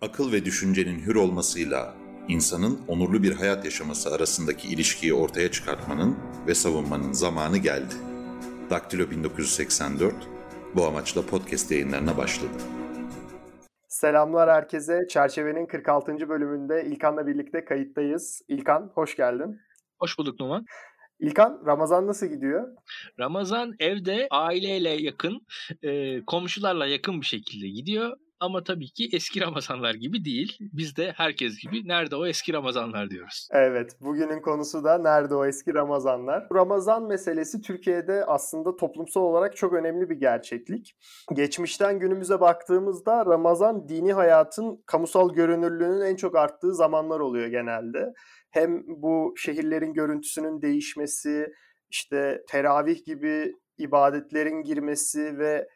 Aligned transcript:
akıl 0.00 0.32
ve 0.32 0.44
düşüncenin 0.44 0.98
hür 0.98 1.14
olmasıyla 1.14 1.94
insanın 2.28 2.80
onurlu 2.88 3.22
bir 3.22 3.32
hayat 3.32 3.64
yaşaması 3.64 4.14
arasındaki 4.14 4.68
ilişkiyi 4.68 5.14
ortaya 5.14 5.50
çıkartmanın 5.50 6.16
ve 6.46 6.54
savunmanın 6.54 7.12
zamanı 7.12 7.58
geldi. 7.58 7.94
Daktilo 8.70 9.10
1984 9.10 10.14
bu 10.74 10.84
amaçla 10.86 11.26
podcast 11.26 11.70
yayınlarına 11.70 12.16
başladı. 12.16 12.52
Selamlar 13.88 14.50
herkese. 14.50 14.98
Çerçevenin 15.08 15.66
46. 15.66 16.28
bölümünde 16.28 16.84
İlkan'la 16.86 17.26
birlikte 17.26 17.64
kayıttayız. 17.64 18.42
İlkan 18.48 18.92
hoş 18.94 19.16
geldin. 19.16 19.60
Hoş 19.98 20.18
bulduk 20.18 20.40
Numan. 20.40 20.64
İlkan 21.18 21.62
Ramazan 21.66 22.06
nasıl 22.06 22.26
gidiyor? 22.26 22.68
Ramazan 23.18 23.74
evde 23.78 24.28
aileyle 24.30 24.90
yakın, 24.90 25.46
e, 25.82 26.20
komşularla 26.24 26.86
yakın 26.86 27.20
bir 27.20 27.26
şekilde 27.26 27.68
gidiyor. 27.68 28.16
Ama 28.40 28.64
tabii 28.64 28.90
ki 28.90 29.08
eski 29.12 29.40
Ramazanlar 29.40 29.94
gibi 29.94 30.24
değil. 30.24 30.58
Biz 30.60 30.96
de 30.96 31.12
herkes 31.16 31.58
gibi 31.58 31.88
nerede 31.88 32.16
o 32.16 32.26
eski 32.26 32.52
Ramazanlar 32.52 33.10
diyoruz. 33.10 33.48
Evet, 33.52 33.96
bugünün 34.00 34.40
konusu 34.40 34.84
da 34.84 34.98
nerede 34.98 35.34
o 35.34 35.46
eski 35.46 35.74
Ramazanlar. 35.74 36.46
Ramazan 36.54 37.06
meselesi 37.06 37.60
Türkiye'de 37.60 38.24
aslında 38.24 38.76
toplumsal 38.76 39.20
olarak 39.20 39.56
çok 39.56 39.72
önemli 39.72 40.10
bir 40.10 40.16
gerçeklik. 40.16 40.96
Geçmişten 41.34 41.98
günümüze 41.98 42.40
baktığımızda 42.40 43.26
Ramazan 43.26 43.88
dini 43.88 44.12
hayatın 44.12 44.82
kamusal 44.86 45.34
görünürlüğünün 45.34 46.00
en 46.00 46.16
çok 46.16 46.36
arttığı 46.36 46.74
zamanlar 46.74 47.20
oluyor 47.20 47.46
genelde. 47.46 48.12
Hem 48.50 48.82
bu 48.86 49.34
şehirlerin 49.36 49.92
görüntüsünün 49.92 50.62
değişmesi, 50.62 51.46
işte 51.90 52.42
teravih 52.48 53.04
gibi 53.04 53.52
ibadetlerin 53.78 54.62
girmesi 54.62 55.38
ve 55.38 55.66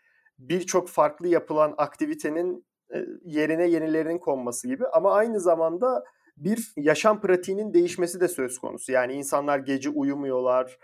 birçok 0.48 0.88
farklı 0.88 1.28
yapılan 1.28 1.74
aktivitenin 1.76 2.66
yerine 3.24 3.66
yenilerinin 3.68 4.18
konması 4.18 4.68
gibi 4.68 4.84
ama 4.92 5.12
aynı 5.12 5.40
zamanda 5.40 6.04
bir 6.36 6.72
yaşam 6.76 7.20
pratiğinin 7.20 7.74
değişmesi 7.74 8.20
de 8.20 8.28
söz 8.28 8.58
konusu. 8.58 8.92
Yani 8.92 9.12
insanlar 9.12 9.58
gece 9.58 9.90
uyumuyorlar 9.90 10.78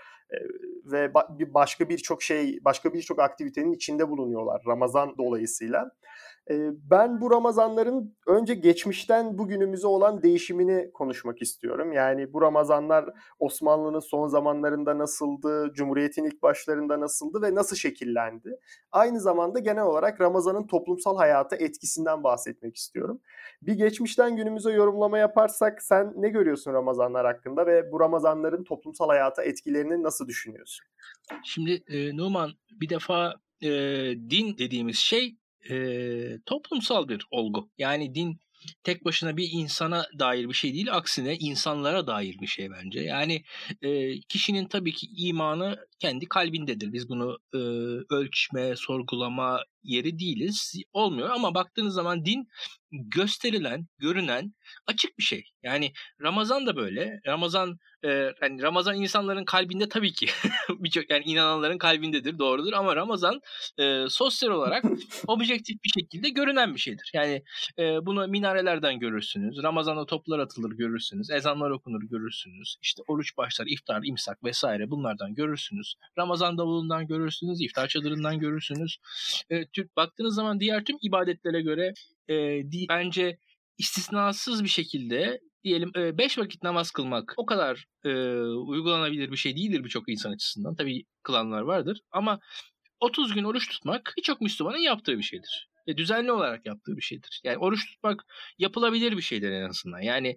ve 0.85 1.13
bir 1.15 1.55
başka 1.55 1.89
birçok 1.89 2.23
şey, 2.23 2.59
başka 2.65 2.95
birçok 2.95 3.19
aktivitenin 3.19 3.73
içinde 3.73 4.09
bulunuyorlar 4.09 4.63
Ramazan 4.67 5.15
dolayısıyla. 5.19 5.91
Ben 6.91 7.21
bu 7.21 7.31
Ramazanların 7.31 8.17
önce 8.27 8.55
geçmişten 8.55 9.39
bugünümüze 9.39 9.87
olan 9.87 10.23
değişimini 10.23 10.91
konuşmak 10.93 11.43
istiyorum. 11.43 11.93
Yani 11.93 12.33
bu 12.33 12.43
Ramazanlar 12.43 13.05
Osmanlı'nın 13.39 14.01
son 14.01 14.29
zamanlarında 14.29 14.99
nasıldı, 14.99 15.73
Cumhuriyet'in 15.75 16.25
ilk 16.25 16.43
başlarında 16.43 17.01
nasıldı 17.01 17.43
ve 17.43 17.55
nasıl 17.55 17.77
şekillendi? 17.77 18.57
Aynı 18.93 19.21
zamanda 19.21 19.59
genel 19.59 19.85
olarak 19.85 20.21
Ramazan'ın 20.21 20.67
toplumsal 20.67 21.17
hayata 21.17 21.57
etkisinden 21.57 22.25
bahsetmek 22.25 22.77
istiyorum. 22.77 23.21
Bir 23.63 23.75
geçmişten 23.75 24.37
günümüze 24.37 24.73
yorumlama 24.73 25.19
yaparsak 25.19 25.83
sen 25.83 26.13
ne 26.17 26.29
görüyorsun 26.29 26.73
Ramazanlar 26.73 27.27
hakkında 27.27 27.67
ve 27.67 27.93
bu 27.93 28.01
Ramazanların 28.01 28.65
toplumsal 28.65 29.09
hayata 29.09 29.43
etkilerini 29.43 30.03
nasıl 30.03 30.29
düşünüyorsun? 30.29 30.87
Şimdi 31.45 31.83
e, 31.89 32.17
Numan 32.17 32.51
bir 32.81 32.89
defa 32.89 33.35
e, 33.63 33.71
din 34.31 34.59
dediğimiz 34.59 34.97
şey 34.97 35.37
e, 35.71 35.75
toplumsal 36.47 37.09
bir 37.09 37.27
olgu. 37.31 37.71
Yani 37.79 38.15
din 38.15 38.41
tek 38.85 39.05
başına 39.05 39.37
bir 39.37 39.49
insana 39.53 40.07
dair 40.19 40.49
bir 40.49 40.55
şey 40.55 40.75
değil, 40.75 40.97
aksine 40.97 41.37
insanlara 41.37 42.07
dair 42.07 42.39
bir 42.41 42.47
şey 42.47 42.71
bence. 42.71 43.01
Yani 43.01 43.45
e, 43.83 44.21
kişinin 44.21 44.69
tabii 44.69 44.93
ki 44.93 45.07
imanı 45.17 45.87
kendi 46.01 46.29
kalbindedir. 46.29 46.93
Biz 46.93 47.09
bunu 47.09 47.39
e, 47.55 47.59
ölçme, 48.15 48.77
sorgulama 48.77 49.65
yeri 49.83 50.19
değiliz. 50.19 50.75
Olmuyor 50.93 51.31
ama 51.31 51.55
baktığınız 51.55 51.95
zaman 51.95 52.25
din 52.25 52.49
gösterilen, 52.93 53.87
görünen 53.99 54.55
açık 54.87 55.19
bir 55.19 55.23
şey. 55.23 55.45
Yani 55.63 55.93
Ramazan 56.23 56.67
da 56.67 56.77
böyle. 56.77 57.21
Ramazan 57.27 57.79
e, 58.03 58.09
yani 58.43 58.63
Ramazan 58.63 58.97
insanların 58.97 59.45
kalbinde 59.45 59.89
tabii 59.89 60.13
ki 60.13 60.27
birçok 60.69 61.11
yani 61.11 61.25
inananların 61.25 61.79
kalbindedir, 61.79 62.39
doğrudur 62.39 62.73
ama 62.73 62.97
Ramazan 62.97 63.41
e, 63.79 64.05
sosyal 64.09 64.51
olarak 64.51 64.85
objektif 65.27 65.85
bir 65.85 65.89
şekilde 66.01 66.29
görünen 66.29 66.75
bir 66.75 66.81
şeydir. 66.81 67.11
Yani 67.15 67.43
e, 67.79 68.07
bunu 68.07 68.29
minarelerden 68.29 68.99
görürsünüz. 68.99 69.63
Ramazan'da 69.63 70.07
toplar 70.07 70.39
atılır 70.39 70.71
görürsünüz. 70.71 71.31
Ezanlar 71.31 71.71
okunur 71.71 72.03
görürsünüz. 72.03 72.77
İşte 72.83 73.03
oruç 73.09 73.37
başlar, 73.37 73.67
iftar, 73.67 74.01
imsak 74.05 74.45
vesaire 74.45 74.91
bunlardan 74.91 75.35
görürsünüz. 75.35 75.90
Ramazan 76.19 76.59
davulundan 76.59 77.07
görürsünüz, 77.07 77.61
iftar 77.61 77.89
çadırından 77.89 78.39
görürsünüz. 78.39 78.99
E, 79.51 79.67
Türk 79.67 79.97
baktığınız 79.97 80.35
zaman 80.35 80.61
diğer 80.61 80.85
tüm 80.85 80.97
ibadetlere 81.03 81.63
göre 81.63 81.95
e, 82.29 82.35
di, 82.73 82.87
bence 82.89 83.39
istisnasız 83.79 84.65
bir 84.65 84.69
şekilde 84.69 85.41
diyelim 85.65 85.93
5 85.95 86.39
vakit 86.39 86.63
namaz 86.63 86.91
kılmak 86.91 87.35
o 87.37 87.47
kadar 87.47 87.87
e, 88.05 88.11
uygulanabilir 88.43 89.31
bir 89.33 89.37
şey 89.37 89.57
değildir 89.57 89.85
birçok 89.85 90.09
insan 90.09 90.33
açısından. 90.33 90.77
Tabii 90.77 91.05
kılanlar 91.23 91.61
vardır 91.61 92.01
ama 92.11 92.41
30 93.01 93.35
gün 93.35 93.45
oruç 93.45 93.69
tutmak 93.69 94.15
birçok 94.17 94.41
Müslümanın 94.41 94.79
yaptığı 94.79 95.19
bir 95.19 95.23
şeydir. 95.23 95.71
Ve 95.89 95.97
düzenli 95.97 96.33
olarak 96.33 96.67
yaptığı 96.67 96.97
bir 96.97 97.03
şeydir. 97.03 97.41
Yani 97.45 97.59
oruç 97.59 97.87
tutmak 97.87 98.25
yapılabilir 98.59 99.17
bir 99.17 99.23
şeydir 99.23 99.51
en 99.51 99.69
azından. 99.69 100.01
Yani 100.01 100.37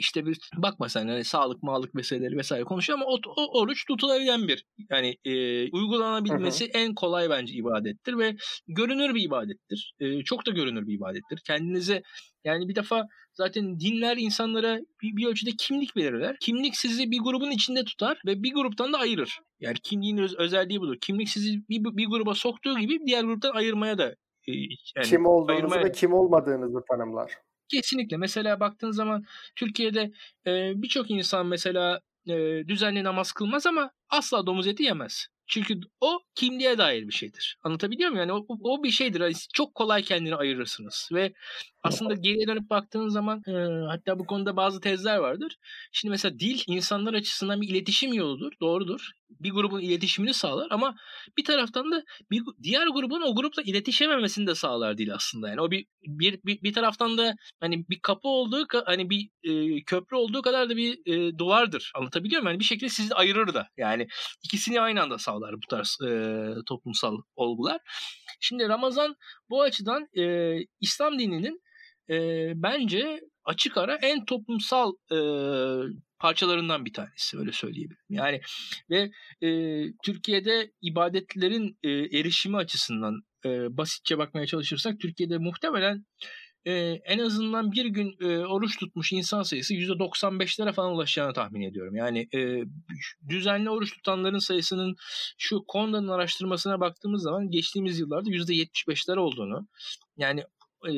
işte 0.00 0.26
bir 0.26 0.38
bakma 0.56 0.88
sen 0.88 1.08
hani 1.08 1.24
sağlık 1.24 1.62
mağlık 1.62 1.94
meseleleri 1.94 2.36
vesaire 2.36 2.64
konuşuyor 2.64 2.98
ama 2.98 3.06
o, 3.06 3.18
o 3.36 3.60
oruç 3.60 3.84
tutulabilen 3.86 4.48
bir 4.48 4.64
yani 4.90 5.16
e, 5.24 5.32
uygulanabilmesi 5.70 6.64
hı 6.64 6.68
hı. 6.68 6.82
en 6.82 6.94
kolay 6.94 7.30
bence 7.30 7.54
ibadettir 7.54 8.18
ve 8.18 8.36
görünür 8.68 9.14
bir 9.14 9.22
ibadettir. 9.22 9.94
E, 10.00 10.24
çok 10.24 10.46
da 10.46 10.50
görünür 10.50 10.86
bir 10.86 10.94
ibadettir. 10.94 11.40
Kendinize 11.46 12.02
yani 12.44 12.68
bir 12.68 12.74
defa 12.74 13.06
zaten 13.32 13.80
dinler 13.80 14.16
insanlara 14.16 14.78
bir, 15.02 15.16
bir 15.16 15.26
ölçüde 15.26 15.50
kimlik 15.58 15.96
verirler. 15.96 16.36
Kimlik 16.40 16.76
sizi 16.76 17.10
bir 17.10 17.18
grubun 17.18 17.50
içinde 17.50 17.84
tutar 17.84 18.22
ve 18.26 18.42
bir 18.42 18.54
gruptan 18.54 18.92
da 18.92 18.98
ayırır. 18.98 19.38
Yani 19.60 19.76
kimliğin 19.82 20.18
öz, 20.18 20.34
özelliği 20.38 20.80
budur. 20.80 20.96
Kimlik 21.00 21.28
sizi 21.28 21.68
bir, 21.68 21.96
bir 21.96 22.06
gruba 22.06 22.34
soktuğu 22.34 22.78
gibi 22.78 22.98
diğer 23.06 23.24
gruptan 23.24 23.54
ayırmaya 23.54 23.98
da 23.98 24.14
e, 24.48 24.52
yani 24.96 25.06
kim 25.06 25.26
olduğunuzu 25.26 25.52
ayırmaya... 25.52 25.84
ve 25.84 25.92
kim 25.92 26.12
olmadığınızı 26.12 26.80
tanımlar. 26.88 27.32
Kesinlikle. 27.70 28.16
Mesela 28.16 28.60
baktığın 28.60 28.90
zaman 28.90 29.24
Türkiye'de 29.56 30.12
e, 30.46 30.72
birçok 30.82 31.10
insan 31.10 31.46
mesela 31.46 32.00
e, 32.28 32.32
düzenli 32.68 33.04
namaz 33.04 33.32
kılmaz 33.32 33.66
ama 33.66 33.90
asla 34.08 34.46
domuz 34.46 34.66
eti 34.66 34.82
yemez. 34.82 35.26
Çünkü 35.46 35.80
o 36.00 36.18
kimliğe 36.34 36.78
dair 36.78 37.08
bir 37.08 37.12
şeydir. 37.12 37.58
Anlatabiliyor 37.62 38.10
muyum? 38.10 38.28
Yani 38.28 38.32
o, 38.32 38.46
o 38.62 38.82
bir 38.82 38.90
şeydir. 38.90 39.20
Yani 39.20 39.34
çok 39.54 39.74
kolay 39.74 40.02
kendini 40.02 40.36
ayırırsınız. 40.36 41.08
Ve 41.12 41.32
aslında 41.82 42.14
geriye 42.14 42.46
dönüp 42.46 42.70
baktığınız 42.70 43.12
zaman 43.12 43.42
e, 43.46 43.52
hatta 43.88 44.18
bu 44.18 44.26
konuda 44.26 44.56
bazı 44.56 44.80
tezler 44.80 45.16
vardır. 45.16 45.56
Şimdi 45.92 46.10
mesela 46.10 46.38
dil 46.38 46.60
insanlar 46.66 47.14
açısından 47.14 47.60
bir 47.60 47.68
iletişim 47.68 48.12
yoludur. 48.12 48.52
Doğrudur. 48.60 49.10
Bir 49.30 49.50
grubun 49.50 49.80
iletişimini 49.80 50.34
sağlar 50.34 50.68
ama 50.70 50.94
bir 51.38 51.44
taraftan 51.44 51.92
da 51.92 52.02
bir 52.30 52.42
diğer 52.62 52.86
grubun 52.86 53.20
o 53.20 53.34
grupla 53.34 53.62
iletişememesini 53.62 54.46
de 54.46 54.54
sağlar 54.54 54.98
dil 54.98 55.14
aslında. 55.14 55.48
Yani 55.48 55.60
o 55.60 55.70
bir 55.70 55.86
bir 56.02 56.40
bir, 56.44 56.62
bir 56.62 56.72
taraftan 56.72 57.18
da 57.18 57.34
hani 57.60 57.88
bir 57.88 58.00
kapı 58.02 58.28
olduğu 58.28 58.66
hani 58.86 59.10
bir 59.10 59.30
e, 59.42 59.82
köprü 59.84 60.16
olduğu 60.16 60.42
kadar 60.42 60.70
da 60.70 60.76
bir 60.76 60.98
e, 61.06 61.38
duvardır. 61.38 61.92
Anlatabiliyor 61.94 62.42
muyum? 62.42 62.52
Yani 62.52 62.60
bir 62.60 62.64
şekilde 62.64 62.90
sizi 62.90 63.14
ayırır 63.14 63.54
da. 63.54 63.68
Yani 63.76 64.06
ikisini 64.44 64.80
aynı 64.80 65.02
anda 65.02 65.18
sağlar 65.18 65.54
bu 65.54 65.66
tarz 65.70 65.98
e, 66.06 66.54
toplumsal 66.66 67.16
olgular. 67.36 67.80
Şimdi 68.40 68.68
Ramazan 68.68 69.16
bu 69.50 69.62
açıdan 69.62 70.08
e, 70.18 70.56
İslam 70.80 71.18
dininin 71.18 71.60
e, 72.10 72.16
bence 72.56 73.20
açık 73.44 73.76
ara 73.76 73.94
en 73.94 74.24
toplumsal 74.24 74.92
e, 75.12 75.18
parçalarından 76.18 76.84
bir 76.84 76.92
tanesi 76.92 77.38
öyle 77.38 77.52
söyleyebilirim. 77.52 78.04
Yani 78.10 78.40
ve 78.90 79.10
e, 79.46 79.48
Türkiye'de 80.04 80.70
ibadetlerin 80.82 81.78
e, 81.82 81.90
erişimi 81.90 82.56
açısından 82.56 83.14
e, 83.44 83.76
basitçe 83.76 84.18
bakmaya 84.18 84.46
çalışırsak 84.46 85.00
Türkiye'de 85.00 85.38
muhtemelen 85.38 86.04
e, 86.64 86.72
en 87.04 87.18
azından 87.18 87.72
bir 87.72 87.84
gün 87.84 88.16
e, 88.20 88.38
oruç 88.38 88.78
tutmuş 88.78 89.12
insan 89.12 89.42
sayısı 89.42 89.74
%95'lere 89.74 90.72
falan 90.72 90.92
ulaşacağını 90.92 91.32
tahmin 91.32 91.62
ediyorum. 91.62 91.94
Yani 91.94 92.28
e, 92.34 92.64
düzenli 93.28 93.70
oruç 93.70 93.94
tutanların 93.94 94.38
sayısının 94.38 94.94
şu 95.38 95.64
Konda'nın 95.68 96.08
araştırmasına 96.08 96.80
baktığımız 96.80 97.22
zaman 97.22 97.50
geçtiğimiz 97.50 97.98
yıllarda 98.00 98.30
%75'ler 98.30 99.18
olduğunu 99.18 99.68
yani 100.16 100.44
e, 100.88 100.92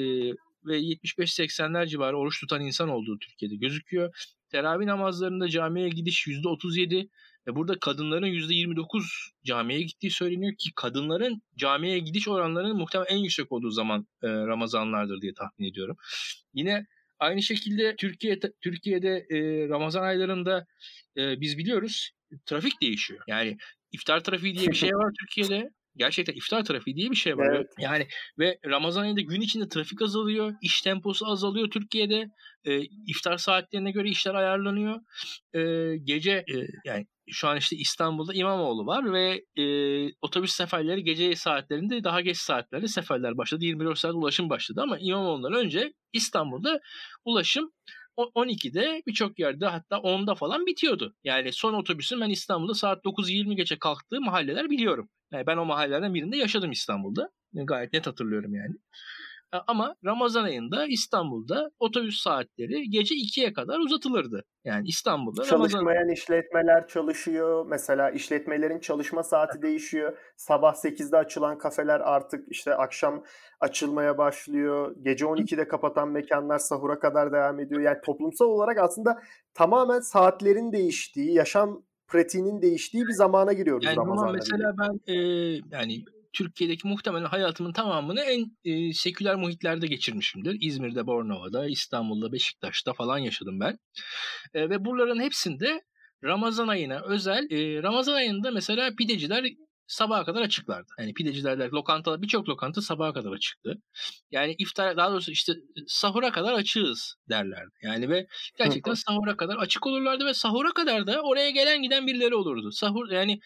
ve 0.66 0.80
75-80'ler 0.80 1.86
civarı 1.86 2.18
oruç 2.18 2.40
tutan 2.40 2.60
insan 2.60 2.88
olduğu 2.88 3.18
Türkiye'de 3.18 3.56
gözüküyor. 3.56 4.32
Teravih 4.48 4.86
namazlarında 4.86 5.48
camiye 5.48 5.88
gidiş 5.88 6.26
%37 6.26 7.08
ve 7.46 7.56
burada 7.56 7.78
kadınların 7.78 8.26
%29 8.26 9.30
camiye 9.44 9.82
gittiği 9.82 10.10
söyleniyor 10.10 10.54
ki 10.58 10.70
kadınların 10.76 11.42
camiye 11.56 11.98
gidiş 11.98 12.28
oranlarının 12.28 12.76
muhtemelen 12.76 13.10
en 13.10 13.18
yüksek 13.18 13.52
olduğu 13.52 13.70
zaman 13.70 14.06
e, 14.22 14.28
Ramazanlardır 14.28 15.20
diye 15.20 15.34
tahmin 15.34 15.70
ediyorum. 15.70 15.96
Yine 16.54 16.86
aynı 17.18 17.42
şekilde 17.42 17.96
Türkiye 17.96 18.40
Türkiye'de 18.60 19.26
e, 19.30 19.68
Ramazan 19.68 20.02
aylarında 20.02 20.66
e, 21.16 21.40
biz 21.40 21.58
biliyoruz 21.58 22.10
trafik 22.46 22.82
değişiyor. 22.82 23.20
Yani 23.26 23.56
iftar 23.92 24.24
trafiği 24.24 24.54
diye 24.58 24.68
bir 24.68 24.76
şey 24.76 24.90
var 24.90 25.12
Türkiye'de. 25.20 25.70
Gerçekten 25.96 26.34
iftar 26.34 26.64
trafiği 26.64 26.96
diye 26.96 27.10
bir 27.10 27.16
şey 27.16 27.36
var. 27.36 27.54
Evet. 27.54 27.66
Yani 27.78 28.06
ve 28.38 28.58
Ramazan 28.66 29.02
ayında 29.02 29.20
gün 29.20 29.40
içinde 29.40 29.68
trafik 29.68 30.02
azalıyor, 30.02 30.54
iş 30.62 30.80
temposu 30.80 31.26
azalıyor 31.26 31.70
Türkiye'de. 31.70 32.28
E, 32.64 32.80
iftar 33.06 33.36
saatlerine 33.36 33.90
göre 33.90 34.08
işler 34.08 34.34
ayarlanıyor. 34.34 35.00
E, 35.54 35.60
gece 35.96 36.32
e, 36.32 36.56
yani 36.84 37.06
şu 37.30 37.48
an 37.48 37.56
işte 37.56 37.76
İstanbul'da 37.76 38.34
İmamoğlu 38.34 38.86
var 38.86 39.12
ve 39.12 39.44
e, 39.62 39.64
otobüs 40.22 40.52
seferleri 40.52 41.04
gece 41.04 41.36
saatlerinde 41.36 42.04
daha 42.04 42.20
geç 42.20 42.36
saatlerde 42.36 42.88
seferler 42.88 43.36
başladı. 43.36 43.64
24 43.64 43.98
saat 43.98 44.14
ulaşım 44.14 44.50
başladı 44.50 44.80
ama 44.82 44.98
İmamoğlu'ndan 45.00 45.52
önce 45.52 45.92
İstanbul'da 46.12 46.80
ulaşım 47.24 47.72
12'de 48.16 49.02
birçok 49.06 49.38
yerde 49.38 49.66
hatta 49.66 49.96
10'da 49.96 50.34
falan 50.34 50.66
bitiyordu. 50.66 51.14
Yani 51.24 51.52
son 51.52 51.74
otobüsün 51.74 52.20
ben 52.20 52.30
İstanbul'da 52.30 52.74
saat 52.74 53.04
9.20 53.04 53.54
geçe 53.54 53.78
kalktığı 53.78 54.20
mahalleler 54.20 54.70
biliyorum. 54.70 55.08
Yani 55.32 55.46
ben 55.46 55.56
o 55.56 55.64
mahallelerden 55.64 56.14
birinde 56.14 56.36
yaşadım 56.36 56.70
İstanbul'da. 56.70 57.30
Gayet 57.54 57.92
net 57.92 58.06
hatırlıyorum 58.06 58.54
yani. 58.54 58.74
Ama 59.66 59.94
Ramazan 60.04 60.44
ayında 60.44 60.86
İstanbul'da 60.86 61.70
otobüs 61.78 62.20
saatleri 62.22 62.90
gece 62.90 63.14
2'ye 63.14 63.52
kadar 63.52 63.78
uzatılırdı. 63.78 64.44
Yani 64.64 64.88
İstanbul'da 64.88 65.44
Çalışmayan 65.44 65.96
Ramazan... 65.96 66.12
işletmeler 66.12 66.88
çalışıyor. 66.88 67.66
Mesela 67.66 68.10
işletmelerin 68.10 68.80
çalışma 68.80 69.22
saati 69.22 69.62
değişiyor. 69.62 70.18
Sabah 70.36 70.74
8'de 70.74 71.16
açılan 71.16 71.58
kafeler 71.58 72.00
artık 72.00 72.44
işte 72.50 72.74
akşam 72.74 73.22
açılmaya 73.60 74.18
başlıyor. 74.18 74.96
Gece 75.02 75.24
12'de 75.24 75.68
kapatan 75.68 76.08
mekanlar 76.08 76.58
sahura 76.58 76.98
kadar 76.98 77.32
devam 77.32 77.60
ediyor. 77.60 77.80
Yani 77.80 77.98
toplumsal 78.04 78.46
olarak 78.46 78.78
aslında 78.78 79.22
tamamen 79.54 80.00
saatlerin 80.00 80.72
değiştiği, 80.72 81.34
yaşam 81.34 81.82
pratiğinin 82.08 82.62
değiştiği 82.62 83.06
bir 83.06 83.12
zamana 83.12 83.52
giriyoruz 83.52 83.84
yani 83.84 83.96
Ramazan'da. 83.96 84.32
Mesela 84.32 84.74
ben 84.78 85.00
e, 85.06 85.16
yani 85.70 86.04
Türkiye'deki 86.32 86.88
muhtemelen 86.88 87.24
hayatımın 87.24 87.72
tamamını 87.72 88.20
en 88.20 88.56
e, 88.64 88.92
seküler 88.92 89.34
muhitlerde 89.34 89.86
geçirmişimdir. 89.86 90.56
İzmir'de, 90.60 91.06
Bornova'da, 91.06 91.68
İstanbul'da, 91.68 92.32
Beşiktaş'ta 92.32 92.92
falan 92.92 93.18
yaşadım 93.18 93.60
ben. 93.60 93.78
E, 94.54 94.70
ve 94.70 94.84
buraların 94.84 95.20
hepsinde 95.20 95.82
Ramazan 96.24 96.68
ayına 96.68 97.00
özel, 97.00 97.50
e, 97.50 97.82
Ramazan 97.82 98.14
ayında 98.14 98.50
mesela 98.50 98.90
pideciler 98.98 99.44
sabaha 99.86 100.24
kadar 100.24 100.42
açıklardı. 100.42 100.92
Yani 100.98 101.14
pidecilerde 101.14 101.64
lokantalar 101.64 102.22
birçok 102.22 102.48
lokanta 102.48 102.82
sabaha 102.82 103.12
kadar 103.12 103.32
açıktı. 103.32 103.74
Yani 104.30 104.54
iftar 104.58 104.96
daha 104.96 105.10
doğrusu 105.10 105.30
işte 105.30 105.52
sahura 105.86 106.32
kadar 106.32 106.52
açığız 106.52 107.14
derlerdi. 107.28 107.74
Yani 107.82 108.08
ve 108.08 108.26
gerçekten 108.58 108.94
sahura 108.94 109.36
kadar 109.36 109.56
açık 109.56 109.86
olurlardı 109.86 110.26
ve 110.26 110.34
sahura 110.34 110.72
kadar 110.72 111.06
da 111.06 111.22
oraya 111.22 111.50
gelen 111.50 111.82
giden 111.82 112.06
birileri 112.06 112.34
olurdu. 112.34 112.72
Sahur 112.72 113.10
yani 113.10 113.40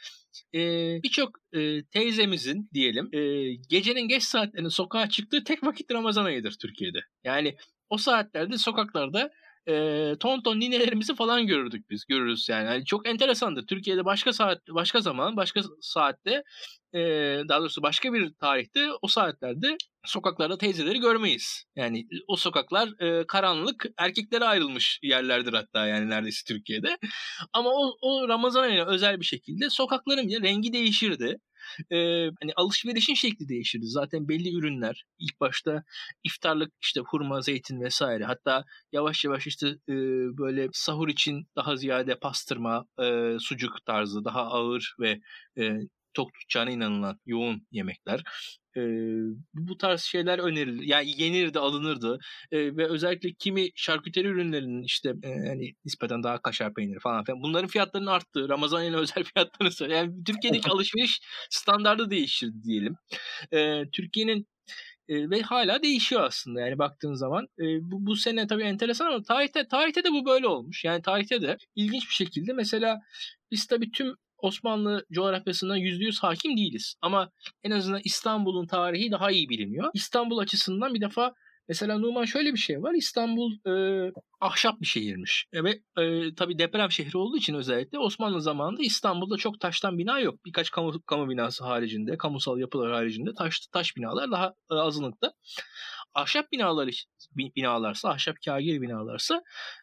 e, 0.55 0.61
birçok 1.03 1.31
e, 1.53 1.85
teyzemizin 1.85 2.69
diyelim 2.75 3.09
e, 3.13 3.55
gecenin 3.69 4.09
geç 4.09 4.23
saatlerinde 4.23 4.71
sokağa 4.71 5.09
çıktığı 5.09 5.45
tek 5.45 5.65
vakit 5.65 5.91
Ramazan 5.91 6.25
ayıdır 6.25 6.57
Türkiye'de. 6.61 6.99
Yani 7.25 7.57
o 7.89 7.99
saatlerde 7.99 8.59
sokaklarda 8.59 9.31
e, 9.69 10.15
ton 10.21 10.43
ton 10.43 10.61
ninelerimizi 10.61 11.15
falan 11.15 11.47
görürdük 11.47 11.91
biz. 11.91 12.05
Görürüz 12.05 12.49
yani. 12.49 12.67
yani. 12.67 12.85
Çok 12.85 13.09
enteresandır. 13.09 13.67
Türkiye'de 13.67 14.05
başka 14.05 14.33
saat 14.33 14.59
başka 14.69 15.01
zaman, 15.01 15.37
başka 15.37 15.61
saatte 15.81 16.43
e, 16.95 17.01
daha 17.49 17.61
doğrusu 17.61 17.83
başka 17.83 18.13
bir 18.13 18.35
tarihte 18.35 18.89
o 19.03 19.09
saatlerde 19.09 19.77
sokaklarda 20.05 20.59
teyzeleri 20.59 20.99
görmeyiz. 21.01 21.65
Yani 21.77 22.07
o 22.29 22.37
sokaklar 22.37 23.01
e, 23.01 23.27
karanlık, 23.27 23.87
erkeklere 23.99 24.45
ayrılmış 24.45 25.01
yerlerdir 25.03 25.53
hatta 25.53 25.87
yani 25.87 26.11
neredeyse 26.11 26.55
Türkiye'de. 26.55 26.99
Ama 27.53 27.71
o, 27.71 27.97
o 28.01 28.29
Ramazan 28.29 28.63
ayına 28.63 28.87
özel 28.87 29.21
bir 29.21 29.25
şekilde 29.25 29.71
sokakların 29.71 30.29
bile 30.29 30.41
rengi 30.49 30.73
değişirdi 30.73 31.39
e, 31.93 31.97
hani 32.41 32.53
alışverişin 32.57 33.15
şekli 33.15 33.49
değişirdi. 33.49 33.87
Zaten 33.87 34.29
belli 34.29 34.55
ürünler 34.55 35.05
ilk 35.19 35.41
başta 35.41 35.83
iftarlık 36.25 36.73
işte 36.83 37.01
hurma, 37.01 37.41
zeytin 37.41 37.81
vesaire. 37.81 38.25
Hatta 38.25 38.65
yavaş 38.93 39.25
yavaş 39.25 39.47
işte 39.47 39.69
e, 39.69 39.95
böyle 40.39 40.69
sahur 40.73 41.09
için 41.09 41.47
daha 41.57 41.77
ziyade 41.77 42.19
pastırma, 42.19 42.87
e, 43.03 43.37
sucuk 43.41 43.87
tarzı 43.87 44.25
daha 44.25 44.41
ağır 44.41 44.95
ve 45.01 45.21
e, 45.59 45.79
tok 46.15 46.35
tutacağına 46.35 46.71
inanılan 46.71 47.21
yoğun 47.27 47.67
yemekler. 47.71 48.23
E, 48.77 48.81
bu 49.55 49.79
tarz 49.79 50.01
şeyler 50.01 50.39
önerilir. 50.39 50.83
Yani 50.83 51.23
yenirdi, 51.23 51.59
alınırdı. 51.59 52.19
E, 52.53 52.77
ve 52.77 52.89
özellikle 52.89 53.33
kimi 53.33 53.69
şarküteri 53.75 54.29
ürünlerinin 54.29 54.83
işte 54.83 55.15
e, 55.23 55.29
yani 55.29 55.73
nispeten 55.85 56.23
daha 56.23 56.43
kaşar 56.43 56.75
peyniri 56.75 56.99
falan 57.01 57.25
filan 57.25 57.43
bunların 57.43 57.69
fiyatlarının 57.69 58.11
arttığı, 58.11 58.49
Ramazan 58.49 58.79
ayına 58.79 58.97
özel 59.01 59.25
fiyatlarını 59.25 59.73
söylüyor. 59.73 60.01
Yani 60.01 60.25
Türkiye'deki 60.25 60.69
alışveriş 60.71 61.21
standardı 61.51 62.11
değiştirdi 62.11 62.63
diyelim. 62.65 62.97
E, 63.53 63.83
Türkiye'nin 63.93 64.47
e, 65.09 65.31
ve 65.31 65.43
hala 65.43 65.83
değişiyor 65.83 66.23
aslında 66.25 66.61
yani 66.61 66.79
baktığın 66.79 67.15
zaman. 67.15 67.47
E, 67.59 67.65
bu, 67.81 68.07
bu 68.07 68.17
sene 68.17 68.47
tabii 68.47 68.63
enteresan 68.63 69.07
ama 69.07 69.23
tarihte 69.23 69.69
tarihte 69.69 70.05
de 70.05 70.13
bu 70.13 70.27
böyle 70.27 70.47
olmuş. 70.47 70.85
Yani 70.85 71.03
tarihte 71.03 71.43
de 71.43 71.57
ilginç 71.77 72.09
bir 72.09 72.15
şekilde 72.15 72.53
mesela 72.53 73.01
biz 73.51 73.67
tabii 73.67 73.91
tüm 73.91 74.15
Osmanlı 74.39 75.05
coğrafyasından 75.13 75.79
%100 75.79 76.21
hakim 76.21 76.57
değiliz. 76.57 76.95
Ama 77.03 77.31
en 77.65 77.71
azından 77.71 78.01
İstanbul'un 78.05 78.67
tarihi 78.67 79.11
daha 79.11 79.31
iyi 79.31 79.49
biliniyor. 79.49 79.91
İstanbul 79.95 80.39
açısından 80.39 80.95
bir 80.95 81.01
defa 81.01 81.35
Mesela 81.69 81.99
Numan 81.99 82.25
şöyle 82.25 82.53
bir 82.53 82.59
şey 82.59 82.83
var. 82.83 82.95
İstanbul 82.95 83.53
e, 83.67 83.73
ahşap 84.41 84.81
bir 84.81 84.87
şehirmiş. 84.87 85.47
E, 85.53 85.65
ve 85.65 85.81
e, 85.99 86.35
tabii 86.35 86.59
deprem 86.59 86.91
şehri 86.91 87.19
olduğu 87.19 87.37
için 87.37 87.55
özellikle 87.55 87.99
Osmanlı 87.99 88.41
zamanında 88.43 88.83
İstanbul'da 88.83 89.37
çok 89.37 89.61
taştan 89.61 89.99
bina 89.99 90.21
yok. 90.21 90.45
Birkaç 90.45 90.71
kamu, 90.71 91.03
kamu 91.07 91.31
binası 91.31 91.65
haricinde, 91.65 92.17
kamusal 92.17 92.59
yapılar 92.59 92.93
haricinde 92.93 93.31
taş, 93.35 93.67
taş 93.73 93.97
binalar 93.97 94.31
daha 94.31 94.55
e, 94.71 94.75
azınlıkta. 94.75 95.33
Ahşap 96.15 96.53
binalar 96.53 97.07
binalarsa, 97.37 98.09
ahşap 98.09 98.37
kagir 98.45 98.81
binalarsa 98.81 99.43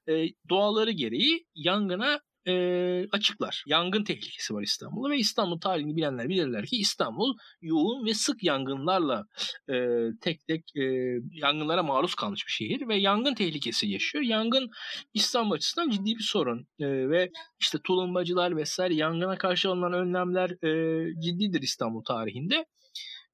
e, 0.10 0.26
doğaları 0.50 0.92
gereği 0.92 1.46
yangına 1.56 2.20
e, 2.48 3.08
açıklar. 3.12 3.64
Yangın 3.68 4.04
tehlikesi 4.04 4.54
var 4.54 4.62
İstanbul'da 4.62 5.10
ve 5.10 5.18
İstanbul 5.18 5.60
tarihini 5.60 5.96
bilenler 5.96 6.30
bilirler 6.30 6.66
ki 6.66 6.76
İstanbul 6.78 7.38
yoğun 7.62 8.06
ve 8.06 8.14
sık 8.14 8.44
yangınlarla 8.44 9.26
e, 9.70 9.76
tek 10.22 10.48
tek 10.48 10.76
e, 10.76 10.84
yangınlara 11.32 11.84
maruz 11.84 12.16
kalmış 12.16 12.46
bir 12.48 12.52
şehir 12.52 12.88
ve 12.88 12.96
yangın 12.96 13.36
tehlikesi 13.36 13.88
yaşıyor. 13.88 14.24
Yangın 14.24 14.70
İstanbul 15.14 15.56
açısından 15.56 15.90
ciddi 15.90 16.16
bir 16.16 16.24
sorun 16.24 16.68
e, 16.80 17.10
ve 17.10 17.30
işte 17.60 17.78
tulumbacılar 17.84 18.58
vesaire 18.58 18.96
yangına 18.96 19.38
karşı 19.38 19.70
alınan 19.70 19.94
önlemler 19.94 20.50
e, 20.50 21.22
ciddidir 21.22 21.62
İstanbul 21.62 22.04
tarihinde. 22.04 22.66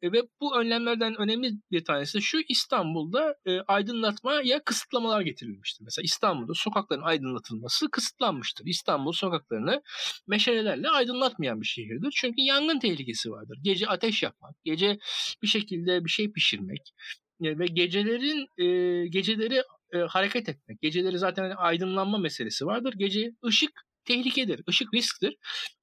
E, 0.01 0.11
ve 0.11 0.21
bu 0.41 0.59
önlemlerden 0.59 1.15
önemli 1.15 1.51
bir 1.71 1.85
tanesi 1.85 2.21
şu 2.21 2.37
İstanbul'da 2.49 3.35
e, 3.45 3.59
aydınlatmaya 3.59 4.63
kısıtlamalar 4.63 5.21
getirilmiştir. 5.21 5.83
Mesela 5.83 6.03
İstanbul'da 6.03 6.53
sokakların 6.55 7.01
aydınlatılması 7.01 7.91
kısıtlanmıştır. 7.91 8.65
İstanbul 8.65 9.11
sokaklarını 9.11 9.81
meşalelerle 10.27 10.89
aydınlatmayan 10.89 11.61
bir 11.61 11.65
şehirdir. 11.65 12.13
Çünkü 12.15 12.41
yangın 12.41 12.79
tehlikesi 12.79 13.31
vardır. 13.31 13.57
Gece 13.63 13.87
ateş 13.87 14.23
yapmak, 14.23 14.56
gece 14.63 14.99
bir 15.44 15.47
şekilde 15.47 16.06
bir 16.06 16.09
şey 16.09 16.31
pişirmek 16.31 16.94
e, 17.44 17.59
ve 17.59 17.65
gecelerin 17.65 18.47
e, 18.57 19.07
geceleri 19.07 19.63
e, 19.94 19.97
hareket 19.97 20.49
etmek. 20.49 20.81
Geceleri 20.81 21.18
zaten 21.18 21.53
aydınlanma 21.57 22.18
meselesi 22.18 22.65
vardır. 22.65 22.94
Gece 22.97 23.31
ışık 23.45 23.71
tehlikedir. 24.09 24.61
Işık 24.68 24.94
risktir. 24.94 25.35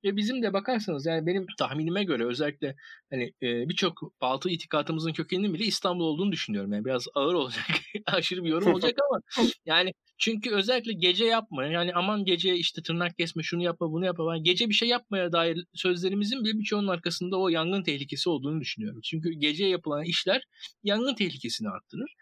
Ve 0.05 0.17
bizim 0.17 0.43
de 0.43 0.53
bakarsanız 0.53 1.07
yani 1.07 1.27
benim 1.27 1.47
tahminime 1.59 2.05
göre 2.05 2.27
özellikle 2.27 2.75
hani 3.11 3.25
e, 3.43 3.69
birçok 3.69 4.21
batı 4.21 4.51
itikatımızın 4.51 5.13
kökeninin 5.13 5.55
bile 5.55 5.65
İstanbul 5.65 6.05
olduğunu 6.05 6.33
düşünüyorum. 6.33 6.73
Yani 6.73 6.85
biraz 6.85 7.07
ağır 7.15 7.35
olacak, 7.35 7.67
aşırı 8.07 8.45
bir 8.45 8.49
yorum 8.49 8.73
olacak 8.73 8.99
ama 9.11 9.21
yani 9.67 9.93
çünkü 10.19 10.51
özellikle 10.51 10.93
gece 10.93 11.25
yapma. 11.25 11.67
Yani 11.67 11.95
aman 11.95 12.25
gece 12.25 12.57
işte 12.57 12.83
tırnak 12.83 13.19
kesme, 13.19 13.43
şunu 13.43 13.63
yapma, 13.63 13.93
bunu 13.93 14.05
yapma. 14.05 14.35
Yani 14.35 14.43
gece 14.43 14.69
bir 14.69 14.75
şey 14.75 14.89
yapmaya 14.89 15.33
dair 15.33 15.65
sözlerimizin 15.75 16.45
bile 16.45 16.59
birçoğunun 16.59 16.89
arkasında 16.89 17.37
o 17.39 17.49
yangın 17.49 17.83
tehlikesi 17.83 18.29
olduğunu 18.29 18.61
düşünüyorum. 18.61 19.01
Çünkü 19.05 19.31
gece 19.31 19.67
yapılan 19.67 20.05
işler 20.05 20.43
yangın 20.83 21.15
tehlikesini 21.15 21.69
arttırır. 21.69 22.15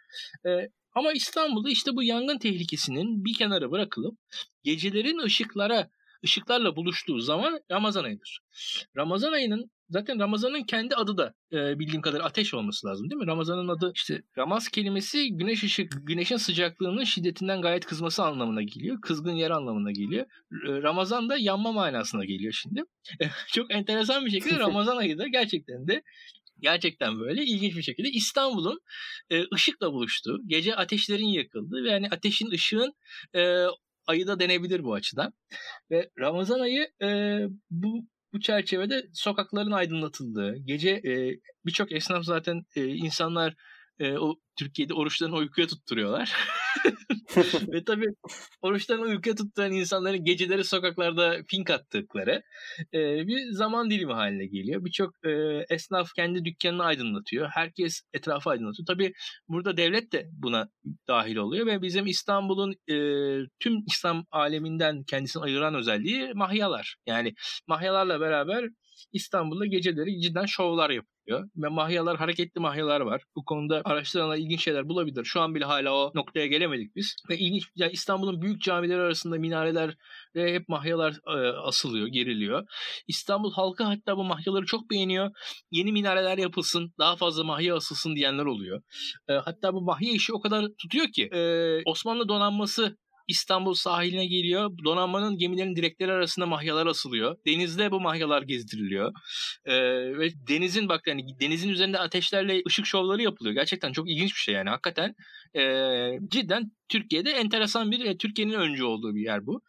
E, 0.47 0.69
ama 0.95 1.13
İstanbul'da 1.13 1.71
işte 1.71 1.97
bu 1.97 2.03
yangın 2.03 2.39
tehlikesinin 2.39 3.25
bir 3.25 3.35
kenara 3.35 3.71
bırakılıp 3.71 4.19
gecelerin 4.63 5.19
ışıklara 5.19 5.91
ışıklarla 6.25 6.77
buluştuğu 6.77 7.21
zaman 7.21 7.61
Ramazan 7.71 8.05
ayıdır. 8.05 8.41
Ramazan 8.97 9.33
ayının 9.33 9.71
zaten 9.89 10.19
Ramazan'ın 10.21 10.63
kendi 10.63 10.95
adı 10.95 11.17
da 11.17 11.35
e, 11.53 11.79
bildiğim 11.79 12.03
kadar 12.03 12.21
ateş 12.21 12.55
olması 12.55 12.87
lazım 12.87 13.11
değil 13.11 13.21
mi? 13.21 13.27
Ramazan'ın 13.27 13.69
adı 13.69 13.93
işte 13.95 14.23
Ramaz 14.39 14.69
kelimesi 14.69 15.29
güneş 15.31 15.65
ışık 15.65 15.93
güneşin 16.03 16.37
sıcaklığının 16.37 17.05
şiddetinden 17.05 17.63
gayet 17.63 17.87
kızması 17.87 18.25
anlamına 18.25 18.63
geliyor. 18.63 19.01
Kızgın 19.01 19.33
yer 19.33 19.51
anlamına 19.51 19.93
geliyor. 19.93 20.27
Ramazan 20.83 21.29
da 21.29 21.37
yanma 21.39 21.73
manasına 21.73 22.25
geliyor 22.25 22.53
şimdi. 22.53 22.83
Çok 23.53 23.75
enteresan 23.75 24.27
bir 24.27 24.31
şekilde 24.31 24.59
Ramazan 24.59 24.97
ayı 24.97 25.19
da 25.19 25.29
gerçekten 25.29 25.89
de 25.89 26.03
Gerçekten 26.61 27.21
böyle 27.21 27.45
ilginç 27.45 27.77
bir 27.77 27.83
şekilde 27.83 28.09
İstanbul'un 28.09 28.81
e, 29.31 29.45
ışıkla 29.55 29.93
buluştuğu, 29.93 30.39
gece 30.47 30.77
ateşlerin 30.77 31.29
yakıldığı 31.29 31.85
ve 31.85 31.91
yani 31.91 32.09
ateşin 32.11 32.51
ışığın 32.51 32.93
e, 33.35 33.65
ayı 34.07 34.27
da 34.27 34.41
denebilir 34.41 34.85
bu 34.85 34.95
açıdan. 34.95 35.33
Ve 35.91 36.11
Ramazan 36.19 36.61
ayı 36.61 36.89
e, 37.03 37.39
bu 37.71 38.09
bu 38.33 38.41
çerçevede 38.41 39.09
sokakların 39.13 39.71
aydınlatıldığı, 39.71 40.57
gece 40.57 40.91
e, 40.91 41.41
birçok 41.67 41.93
esnaf 41.93 42.25
zaten 42.25 42.63
e, 42.77 42.87
insanlar 42.87 43.55
e, 43.99 44.19
o 44.19 44.35
Türkiye'de 44.57 44.95
oruçlarını 44.95 45.37
uykuya 45.37 45.67
tutturuyorlar. 45.67 46.33
Ve 47.73 47.85
tabii 47.85 48.07
oruçlarını 48.63 49.05
uykuya 49.05 49.35
tutturan 49.35 49.73
insanların 49.73 50.25
geceleri 50.25 50.65
sokaklarda 50.65 51.41
pink 51.49 51.71
attıkları 51.71 52.43
e, 52.95 53.27
bir 53.27 53.51
zaman 53.51 53.91
dilimi 53.91 54.13
haline 54.13 54.47
geliyor. 54.47 54.85
Birçok 54.85 55.15
e, 55.27 55.31
esnaf 55.71 56.15
kendi 56.17 56.45
dükkanını 56.45 56.85
aydınlatıyor. 56.85 57.49
Herkes 57.49 58.03
etrafı 58.15 58.51
aydınlatıyor. 58.51 58.87
Tabii 58.87 59.13
burada 59.49 59.77
devlet 59.77 60.13
de 60.13 60.29
buna 60.33 60.69
dahil 61.09 61.37
oluyor 61.37 61.67
ve 61.67 61.83
bizim 61.83 62.07
İstanbul'un 62.07 62.73
e, 62.89 62.97
tüm 63.61 63.85
İslam 63.87 64.25
aleminden 64.31 65.05
kendisini 65.05 65.43
ayıran 65.43 65.75
özelliği 65.75 66.35
mahyalar. 66.35 66.97
Yani 67.07 67.35
mahyalarla 67.67 68.21
beraber 68.21 68.69
İstanbul'da 69.13 69.67
geceleri 69.67 70.21
cidden 70.21 70.47
şovlar 70.47 70.91
yapıyor. 70.91 71.49
Ve 71.57 71.69
mahyalar, 71.69 72.17
hareketli 72.17 72.61
mahyalar 72.61 73.01
var. 73.01 73.23
Bu 73.37 73.45
konuda 73.45 73.83
araştıranlar 73.85 74.37
ilginç 74.45 74.65
şeyler 74.65 74.89
bulabilir. 74.89 75.25
Şu 75.25 75.41
an 75.41 75.55
bile 75.55 75.65
hala 75.65 75.95
o 75.95 76.13
noktaya 76.15 76.47
gelemedik 76.47 76.97
biz. 76.97 77.17
Ve 77.31 77.39
ilginç, 77.39 77.65
yani 77.77 77.93
İstanbul'un 77.93 78.43
büyük 78.43 78.63
camileri 78.63 79.01
arasında 79.01 79.39
minareler 79.39 79.97
ve 80.35 80.55
hep 80.55 80.69
mahyalar 80.69 81.13
e, 81.27 81.57
asılıyor, 81.57 82.07
geriliyor. 82.07 82.67
İstanbul 83.09 83.53
halkı 83.53 83.85
hatta 83.85 84.17
bu 84.17 84.25
mahyaları 84.25 84.67
çok 84.67 84.91
beğeniyor. 84.91 85.31
Yeni 85.71 85.93
minareler 85.93 86.39
yapılsın, 86.39 86.93
daha 86.99 87.17
fazla 87.17 87.45
mahya 87.45 87.77
asılsın 87.77 88.17
diyenler 88.17 88.45
oluyor. 88.45 88.83
E, 89.29 89.33
hatta 89.33 89.75
bu 89.75 89.81
mahya 89.83 90.13
işi 90.13 90.33
o 90.33 90.41
kadar 90.41 90.67
tutuyor 90.79 91.07
ki 91.13 91.25
e, 91.33 91.41
Osmanlı 91.87 92.29
donanması 92.29 92.97
İstanbul 93.29 93.75
sahiline 93.75 94.27
geliyor. 94.27 94.71
Donanmanın 94.85 95.39
gemilerin 95.39 95.77
direkleri 95.77 96.13
arasında 96.13 96.47
mahyalar 96.47 96.87
asılıyor. 96.87 97.37
Denizde 97.47 97.91
bu 97.91 98.01
mahyalar 98.01 98.43
gezdiriliyor. 98.43 99.13
Ee, 99.65 99.75
ve 100.19 100.31
denizin 100.49 100.89
bak 100.89 101.07
yani 101.07 101.41
denizin 101.41 101.69
üzerinde 101.69 101.99
ateşlerle 101.99 102.63
ışık 102.67 102.87
şovları 102.87 103.23
yapılıyor. 103.23 103.55
Gerçekten 103.55 103.93
çok 103.93 104.11
ilginç 104.11 104.35
bir 104.35 104.41
şey 104.41 104.55
yani. 104.55 104.71
Hakikaten 104.71 105.15
e, 105.57 105.63
cidden 106.29 106.71
Türkiye'de 106.95 107.31
enteresan 107.31 107.91
bir 107.91 108.05
e, 108.05 108.19
Türkiye'nin 108.19 108.53
öncü 108.53 108.85
olduğu 108.85 109.15
bir 109.15 109.21
yer 109.21 109.47
bu. 109.47 109.63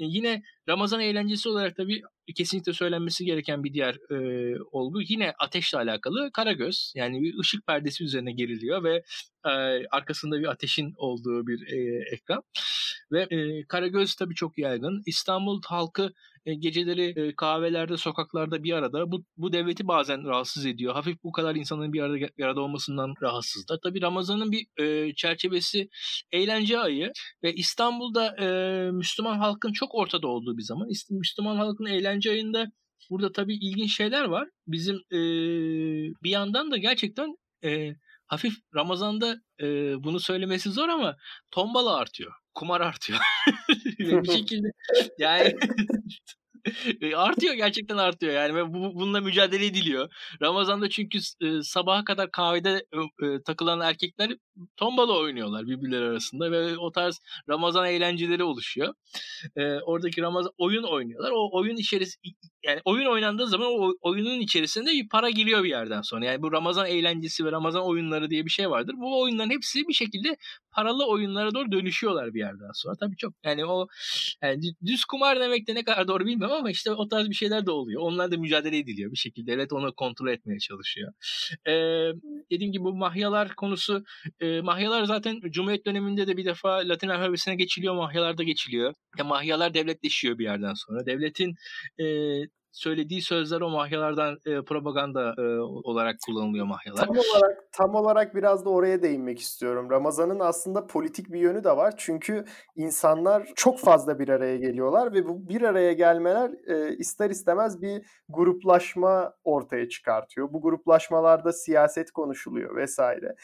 E, 0.00 0.04
yine 0.04 0.42
Ramazan 0.68 1.00
eğlencesi 1.00 1.48
olarak 1.48 1.76
tabii 1.76 2.02
kesinlikle 2.34 2.72
söylenmesi 2.72 3.24
gereken 3.24 3.64
bir 3.64 3.74
diğer 3.74 3.94
e, 4.10 4.56
olgu 4.72 5.02
yine 5.02 5.32
ateşle 5.38 5.78
alakalı 5.78 6.30
Karagöz. 6.32 6.92
Yani 6.96 7.22
bir 7.22 7.38
ışık 7.38 7.66
perdesi 7.66 8.04
üzerine 8.04 8.32
geriliyor 8.32 8.84
ve 8.84 9.02
e, 9.44 9.50
arkasında 9.90 10.38
bir 10.40 10.50
ateşin 10.50 10.94
olduğu 10.96 11.46
bir 11.46 11.66
e, 11.66 12.04
ekran. 12.14 12.42
Ve 13.12 13.22
e, 13.30 13.64
Karagöz 13.66 14.14
tabii 14.14 14.34
çok 14.34 14.58
yaygın. 14.58 15.02
İstanbul 15.06 15.62
halkı 15.64 16.12
e, 16.46 16.54
geceleri 16.54 17.28
e, 17.28 17.36
kahvelerde, 17.36 17.96
sokaklarda 17.96 18.62
bir 18.62 18.72
arada. 18.72 19.12
Bu, 19.12 19.24
bu 19.36 19.52
devleti 19.52 19.88
bazen 19.88 20.24
rahatsız 20.24 20.66
ediyor. 20.66 20.94
Hafif 20.94 21.22
bu 21.24 21.32
kadar 21.32 21.54
insanın 21.54 21.92
bir 21.92 22.00
arada 22.00 22.16
bir 22.38 22.44
arada 22.44 22.60
olmasından 22.60 23.14
rahatsızlar. 23.22 23.78
Tabii 23.82 24.02
Ramazan'ın 24.02 24.52
bir 24.52 24.66
e, 24.82 25.14
çerçevesi 25.14 25.88
eğlence 26.32 26.78
ayı 26.78 27.12
ve 27.42 27.54
İstanbul'da 27.54 28.36
e, 28.40 28.46
Müslüman 28.90 29.38
halkın 29.38 29.72
çok 29.72 29.94
ortada 29.94 30.28
olduğu 30.28 30.56
bir 30.56 30.62
zaman. 30.62 30.88
Müslüman 31.10 31.56
halkın 31.56 31.86
eğlence 31.86 32.30
ayında 32.30 32.66
burada 33.10 33.32
tabii 33.32 33.54
ilginç 33.54 33.96
şeyler 33.96 34.24
var. 34.24 34.48
Bizim 34.66 34.96
e, 34.96 35.18
bir 36.22 36.30
yandan 36.30 36.70
da 36.70 36.76
gerçekten 36.76 37.36
e, 37.64 37.96
hafif 38.26 38.54
Ramazan'da 38.74 39.36
e, 39.60 39.66
bunu 40.04 40.20
söylemesi 40.20 40.70
zor 40.70 40.88
ama 40.88 41.16
tombala 41.50 41.96
artıyor. 41.96 42.41
Kumar 42.54 42.80
artıyor. 42.80 43.20
bir 43.98 44.32
şekilde 44.32 44.68
yani 45.18 45.56
artıyor 47.16 47.54
gerçekten 47.54 47.96
artıyor 47.96 48.32
yani 48.32 48.54
ve 48.54 48.74
bu, 48.74 48.94
bununla 48.94 49.20
mücadele 49.20 49.66
ediliyor. 49.66 50.08
Ramazan'da 50.42 50.88
çünkü 50.88 51.18
e, 51.40 51.62
sabaha 51.62 52.04
kadar 52.04 52.30
kahvede 52.30 52.84
e, 53.22 53.42
takılan 53.42 53.80
erkekler 53.80 54.36
tombala 54.76 55.18
oynuyorlar 55.18 55.66
birbirleri 55.66 56.04
arasında 56.04 56.50
ve 56.52 56.78
o 56.78 56.92
tarz 56.92 57.20
Ramazan 57.48 57.86
eğlenceleri 57.86 58.44
oluşuyor. 58.44 58.94
E, 59.56 59.62
oradaki 59.80 60.22
Ramazan 60.22 60.52
oyun 60.58 60.82
oynuyorlar. 60.82 61.30
O 61.34 61.50
oyun 61.52 61.76
içerisi 61.76 62.18
yani 62.66 62.80
oyun 62.84 63.06
oynandığı 63.06 63.46
zaman 63.46 63.68
o 63.68 63.92
oyunun 64.00 64.40
içerisinde 64.40 64.90
bir 64.90 65.08
para 65.08 65.30
giriyor 65.30 65.64
bir 65.64 65.68
yerden 65.68 66.02
sonra. 66.02 66.24
Yani 66.24 66.42
bu 66.42 66.52
Ramazan 66.52 66.86
eğlencesi 66.86 67.44
ve 67.44 67.52
Ramazan 67.52 67.86
oyunları 67.86 68.30
diye 68.30 68.44
bir 68.44 68.50
şey 68.50 68.70
vardır. 68.70 68.94
Bu 68.98 69.20
oyunların 69.22 69.50
hepsi 69.50 69.88
bir 69.88 69.94
şekilde 69.94 70.36
paralı 70.72 71.06
oyunlara 71.06 71.54
doğru 71.54 71.72
dönüşüyorlar 71.72 72.34
bir 72.34 72.38
yerden 72.38 72.70
sonra. 72.74 72.94
Tabii 73.00 73.16
çok 73.16 73.32
yani 73.44 73.66
o 73.66 73.86
yani 74.42 74.62
düz 74.86 75.04
kumar 75.04 75.40
demek 75.40 75.68
de 75.68 75.74
ne 75.74 75.84
kadar 75.84 76.08
doğru 76.08 76.26
bilmiyorum 76.26 76.51
ama 76.54 76.70
işte 76.70 76.90
o 76.92 77.08
tarz 77.08 77.28
bir 77.28 77.34
şeyler 77.34 77.66
de 77.66 77.70
oluyor. 77.70 78.02
Onlar 78.02 78.32
da 78.32 78.36
mücadele 78.36 78.78
ediliyor 78.78 79.12
bir 79.12 79.16
şekilde. 79.16 79.52
Evet 79.52 79.72
onu 79.72 79.94
kontrol 79.94 80.28
etmeye 80.28 80.58
çalışıyor. 80.58 81.12
Ee, 81.66 81.72
dediğim 82.50 82.72
gibi 82.72 82.84
bu 82.84 82.94
mahyalar 82.94 83.54
konusu 83.54 84.04
e, 84.40 84.60
mahyalar 84.60 85.04
zaten 85.04 85.40
Cumhuriyet 85.50 85.86
döneminde 85.86 86.26
de 86.26 86.36
bir 86.36 86.44
defa 86.44 86.88
Latin 86.88 87.08
alfabesine 87.08 87.54
geçiliyor. 87.54 87.94
Mahyalar 87.94 88.38
da 88.38 88.42
geçiliyor. 88.42 88.94
Ya 89.18 89.24
mahyalar 89.24 89.74
devletleşiyor 89.74 90.38
bir 90.38 90.44
yerden 90.44 90.74
sonra. 90.74 91.06
Devletin 91.06 91.54
e, 92.00 92.04
söylediği 92.72 93.22
sözler 93.22 93.60
o 93.60 93.70
mahyalardan 93.70 94.38
e, 94.46 94.62
propaganda 94.62 95.34
e, 95.38 95.42
olarak 95.60 96.16
kullanılıyor 96.26 96.66
mahyalar. 96.66 97.06
Tam 97.06 97.16
olarak 97.16 97.72
tam 97.72 97.94
olarak 97.94 98.34
biraz 98.34 98.64
da 98.64 98.70
oraya 98.70 99.02
değinmek 99.02 99.40
istiyorum. 99.40 99.90
Ramazan'ın 99.90 100.40
aslında 100.40 100.86
politik 100.86 101.32
bir 101.32 101.40
yönü 101.40 101.64
de 101.64 101.76
var. 101.76 101.94
Çünkü 101.96 102.44
insanlar 102.76 103.48
çok 103.56 103.78
fazla 103.78 104.18
bir 104.18 104.28
araya 104.28 104.56
geliyorlar 104.56 105.14
ve 105.14 105.28
bu 105.28 105.48
bir 105.48 105.62
araya 105.62 105.92
gelmeler 105.92 106.50
e, 106.66 106.96
ister 106.96 107.30
istemez 107.30 107.82
bir 107.82 108.02
gruplaşma 108.28 109.34
ortaya 109.44 109.88
çıkartıyor. 109.88 110.52
Bu 110.52 110.62
gruplaşmalarda 110.62 111.52
siyaset 111.52 112.10
konuşuluyor 112.10 112.76
vesaire. 112.76 113.34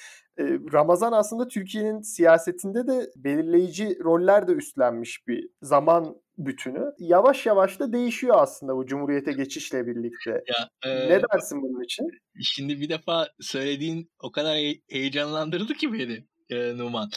Ramazan 0.72 1.12
aslında 1.12 1.48
Türkiye'nin 1.48 2.00
siyasetinde 2.00 2.86
de 2.86 3.10
belirleyici 3.16 3.98
roller 4.04 4.48
de 4.48 4.52
üstlenmiş 4.52 5.26
bir 5.28 5.48
zaman 5.62 6.16
bütünü. 6.38 6.92
Yavaş 6.98 7.46
yavaş 7.46 7.80
da 7.80 7.92
değişiyor 7.92 8.36
aslında 8.38 8.76
bu 8.76 8.86
Cumhuriyete 8.86 9.32
geçişle 9.32 9.86
birlikte. 9.86 10.30
Ya, 10.30 10.68
e, 10.84 11.08
ne 11.08 11.22
dersin 11.22 11.62
bunun 11.62 11.84
için? 11.84 12.06
Şimdi 12.42 12.80
bir 12.80 12.88
defa 12.88 13.28
söylediğin 13.40 14.10
o 14.22 14.32
kadar 14.32 14.56
heyecanlandırdı 14.90 15.74
ki 15.74 15.92
beni 15.92 16.24
e, 16.50 16.78
Numan. 16.78 17.10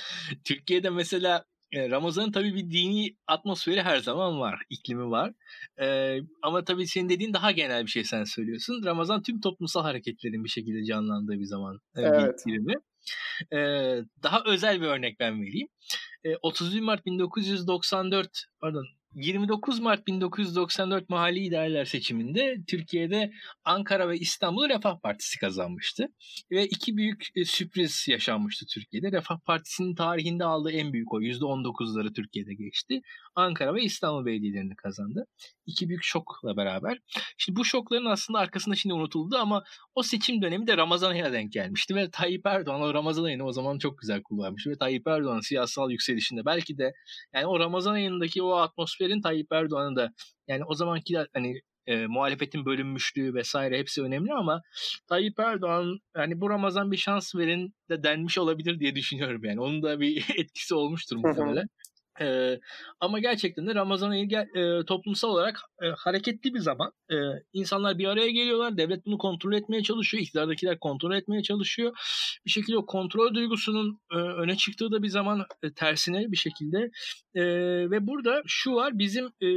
Türkiye'de 0.45 0.89
mesela 0.89 1.45
Ramazan'ın 1.75 2.31
tabii 2.31 2.55
bir 2.55 2.71
dini 2.71 3.15
atmosferi 3.27 3.81
her 3.81 3.97
zaman 3.97 4.39
var, 4.39 4.61
iklimi 4.69 5.11
var. 5.11 5.33
Ee, 5.81 6.17
ama 6.41 6.63
tabii 6.63 6.87
senin 6.87 7.09
dediğin 7.09 7.33
daha 7.33 7.51
genel 7.51 7.85
bir 7.85 7.91
şey 7.91 8.03
sen 8.03 8.23
söylüyorsun. 8.23 8.83
Ramazan 8.85 9.21
tüm 9.21 9.41
toplumsal 9.41 9.81
hareketlerin 9.83 10.43
bir 10.43 10.49
şekilde 10.49 10.85
canlandığı 10.85 11.39
bir 11.39 11.45
zaman 11.45 11.79
evet. 11.95 12.43
bir 12.47 12.75
Ee, 13.57 14.03
daha 14.23 14.43
özel 14.45 14.81
bir 14.81 14.85
örnek 14.85 15.19
ben 15.19 15.41
vereyim. 15.41 15.67
Ee, 16.23 16.35
31 16.41 16.81
Mart 16.81 17.05
1994, 17.05 18.45
pardon 18.59 18.85
29 19.15 19.79
Mart 19.79 20.07
1994 20.07 21.09
mahalli 21.09 21.39
idareler 21.39 21.85
seçiminde 21.85 22.57
Türkiye'de 22.67 23.31
Ankara 23.65 24.09
ve 24.09 24.17
İstanbul 24.17 24.69
Refah 24.69 24.99
Partisi 24.99 25.39
kazanmıştı. 25.39 26.07
Ve 26.51 26.65
iki 26.65 26.97
büyük 26.97 27.27
e, 27.35 27.45
sürpriz 27.45 28.05
yaşanmıştı 28.07 28.65
Türkiye'de. 28.65 29.11
Refah 29.11 29.39
Partisi'nin 29.45 29.95
tarihinde 29.95 30.45
aldığı 30.45 30.71
en 30.71 30.93
büyük 30.93 31.13
oy 31.13 31.29
%19'ları 31.29 32.13
Türkiye'de 32.13 32.53
geçti. 32.53 33.01
Ankara 33.35 33.75
ve 33.75 33.83
İstanbul 33.83 34.25
belediyelerini 34.25 34.75
kazandı. 34.75 35.25
İki 35.65 35.89
büyük 35.89 36.03
şokla 36.03 36.57
beraber. 36.57 36.97
Şimdi 37.37 37.59
bu 37.59 37.65
şokların 37.65 38.05
aslında 38.05 38.39
arkasında 38.39 38.75
şimdi 38.75 38.95
unutuldu 38.95 39.37
ama 39.37 39.63
o 39.95 40.03
seçim 40.03 40.41
dönemi 40.41 40.67
de 40.67 40.77
Ramazan 40.77 41.11
ayına 41.11 41.33
denk 41.33 41.51
gelmişti 41.51 41.95
ve 41.95 42.09
Tayyip 42.11 42.45
Erdoğan 42.45 42.81
o 42.81 42.93
Ramazan 42.93 43.23
ayını 43.23 43.45
o 43.45 43.51
zaman 43.51 43.77
çok 43.77 43.97
güzel 43.97 44.23
kullanmış 44.23 44.67
ve 44.67 44.77
Tayyip 44.77 45.07
Erdoğan'ın 45.07 45.41
siyasal 45.41 45.91
yükselişinde 45.91 46.45
belki 46.45 46.77
de 46.77 46.93
yani 47.33 47.45
o 47.45 47.59
Ramazan 47.59 47.93
ayındaki 47.93 48.43
o 48.43 48.55
atmosferin 49.01 49.21
Tayyip 49.21 49.51
Erdoğan'ın 49.51 49.95
da 49.95 50.11
yani 50.47 50.63
o 50.65 50.73
zamanki 50.73 51.17
hani 51.33 51.61
e, 51.87 52.07
muhalefetin 52.07 52.65
bölünmüşlüğü 52.65 53.33
vesaire 53.33 53.79
hepsi 53.79 54.01
önemli 54.01 54.33
ama 54.33 54.61
Tayyip 55.07 55.39
Erdoğan 55.39 55.99
yani 56.17 56.41
bu 56.41 56.49
Ramazan 56.49 56.91
bir 56.91 56.97
şans 56.97 57.35
verin 57.35 57.73
de 57.89 58.03
denmiş 58.03 58.37
olabilir 58.37 58.79
diye 58.79 58.95
düşünüyorum 58.95 59.41
yani. 59.43 59.61
Onun 59.61 59.83
da 59.83 59.99
bir 59.99 60.25
etkisi 60.37 60.75
olmuştur 60.75 61.17
muhtemelen. 61.17 61.67
Ee, 62.21 62.59
ama 62.99 63.19
gerçekten 63.19 63.67
de 63.67 63.75
Ramazan 63.75 64.09
ayı 64.09 64.27
e, 64.31 64.85
toplumsal 64.85 65.29
olarak 65.29 65.61
e, 65.83 65.85
hareketli 65.97 66.53
bir 66.53 66.59
zaman. 66.59 66.91
E, 67.11 67.15
insanlar 67.53 67.97
bir 67.97 68.05
araya 68.05 68.29
geliyorlar. 68.29 68.77
Devlet 68.77 69.05
bunu 69.05 69.17
kontrol 69.17 69.53
etmeye 69.53 69.83
çalışıyor. 69.83 70.23
İktidardakiler 70.23 70.79
kontrol 70.79 71.15
etmeye 71.15 71.43
çalışıyor. 71.43 71.93
Bir 72.45 72.51
şekilde 72.51 72.77
o 72.77 72.85
kontrol 72.85 73.33
duygusunun 73.33 73.99
e, 74.11 74.15
öne 74.15 74.55
çıktığı 74.55 74.91
da 74.91 75.03
bir 75.03 75.09
zaman 75.09 75.45
e, 75.63 75.73
tersine 75.73 76.31
bir 76.31 76.37
şekilde. 76.37 76.91
E, 77.35 77.43
ve 77.91 78.07
burada 78.07 78.41
şu 78.45 78.75
var 78.75 78.99
bizim 78.99 79.25
e, 79.25 79.49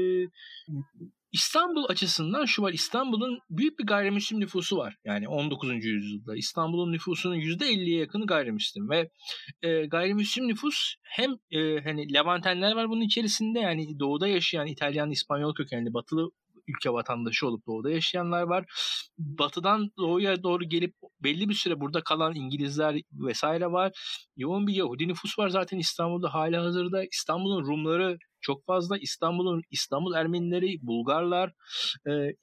İstanbul 1.35 1.85
açısından 1.89 2.45
şu 2.45 2.63
var. 2.63 2.73
İstanbul'un 2.73 3.39
büyük 3.51 3.79
bir 3.79 3.87
gayrimüslim 3.87 4.41
nüfusu 4.41 4.77
var. 4.77 4.97
Yani 5.05 5.29
19. 5.29 5.85
yüzyılda. 5.85 6.37
İstanbul'un 6.37 6.93
nüfusunun 6.93 7.37
%50'ye 7.37 7.99
yakını 7.99 8.27
gayrimüslim 8.27 8.91
ve 8.91 9.11
e, 9.63 9.87
gayrimüslim 9.87 10.49
nüfus 10.49 10.95
hem 11.03 11.31
e, 11.51 11.81
hani 11.81 12.15
Levantenler 12.15 12.73
var 12.73 12.89
bunun 12.89 13.01
içerisinde 13.01 13.61
yani 13.61 13.99
doğuda 13.99 14.29
yaşayan 14.29 14.67
İtalyan, 14.67 15.11
İspanyol 15.11 15.55
kökenli, 15.55 15.95
batılı 15.95 16.31
ülke 16.69 16.91
vatandaşı 16.91 17.47
olup 17.47 17.67
doğuda 17.67 17.91
yaşayanlar 17.91 18.43
var. 18.43 18.65
Batıdan 19.19 19.91
doğuya 19.99 20.43
doğru 20.43 20.65
gelip 20.65 20.95
belli 21.21 21.49
bir 21.49 21.55
süre 21.55 21.81
burada 21.81 22.03
kalan 22.03 22.35
İngilizler 22.35 23.01
vesaire 23.13 23.67
var. 23.67 23.93
Yoğun 24.37 24.67
bir 24.67 24.75
Yahudi 24.75 25.09
nüfus 25.09 25.39
var 25.39 25.49
zaten 25.49 25.79
İstanbul'da 25.79 26.35
hala 26.35 26.65
hazırda. 26.65 27.05
İstanbul'un 27.05 27.67
Rumları 27.67 28.19
çok 28.45 28.67
fazla. 28.67 28.99
İstanbul'un 28.99 29.63
İstanbul 29.71 30.15
Ermenileri, 30.15 30.79
Bulgarlar 30.83 31.53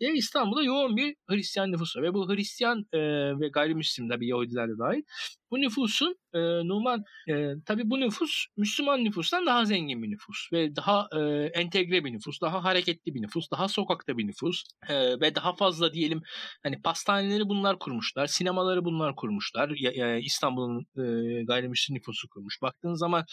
e, 0.02 0.14
İstanbul'da 0.14 0.64
yoğun 0.64 0.98
bir 0.98 1.16
Hristiyan 1.30 1.72
nüfusu 1.72 2.02
ve 2.02 2.14
bu 2.14 2.30
Hristiyan 2.30 2.86
e, 2.94 3.00
ve 3.40 3.48
gayrimüslim 3.50 4.10
bir 4.10 4.28
Yahudiler 4.28 4.70
de 4.70 4.78
dahil 4.80 5.04
bu 5.52 5.62
nüfusun 5.62 6.16
e, 6.34 6.40
Numan 6.40 7.04
e, 7.30 7.54
tabii 7.66 7.90
bu 7.90 8.00
nüfus 8.00 8.46
Müslüman 8.58 9.04
nüfustan 9.04 9.46
daha 9.46 9.66
zengin 9.66 10.04
bir 10.04 10.12
nüfus 10.12 10.54
ve 10.54 10.76
daha 10.76 11.08
e, 11.16 11.20
entegre 11.46 12.06
bir 12.06 12.14
nüfus, 12.14 12.42
daha 12.42 12.64
hareketli 12.64 13.16
bir 13.16 13.22
nüfus, 13.22 13.52
daha 13.52 13.68
sokakta 13.68 14.18
bir 14.18 14.28
nüfus 14.28 14.64
e, 14.90 15.20
ve 15.22 15.36
daha 15.36 15.56
fazla 15.56 15.94
diyelim 15.94 16.22
hani 16.64 16.82
pastaneleri 16.82 17.50
bunlar 17.50 17.80
kurmuşlar, 17.80 18.28
sinemaları 18.28 18.86
bunlar 18.86 19.16
kurmuşlar. 19.16 19.70
Ya, 19.70 20.18
İstanbul'un 20.18 20.86
e, 20.98 21.44
gayrimüslim 21.44 21.96
nüfusu 21.98 22.30
kurmuş. 22.30 22.62
Baktığın 22.62 22.94
zaman 22.94 23.26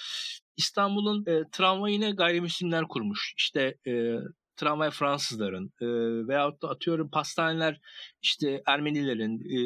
İstanbul'un 0.59 1.25
e, 1.27 1.43
tramvayını 1.53 2.17
gayrimüslimler 2.17 2.85
kurmuş. 2.89 3.35
İşte 3.37 3.75
e, 3.87 4.15
tramvay 4.57 4.91
Fransızların 4.91 5.73
e, 5.81 5.87
veyahut 6.29 6.63
da 6.63 6.69
atıyorum 6.69 7.11
pastaneler 7.11 7.81
işte 8.23 8.63
Ermenilerin 8.67 9.41
e, 9.41 9.61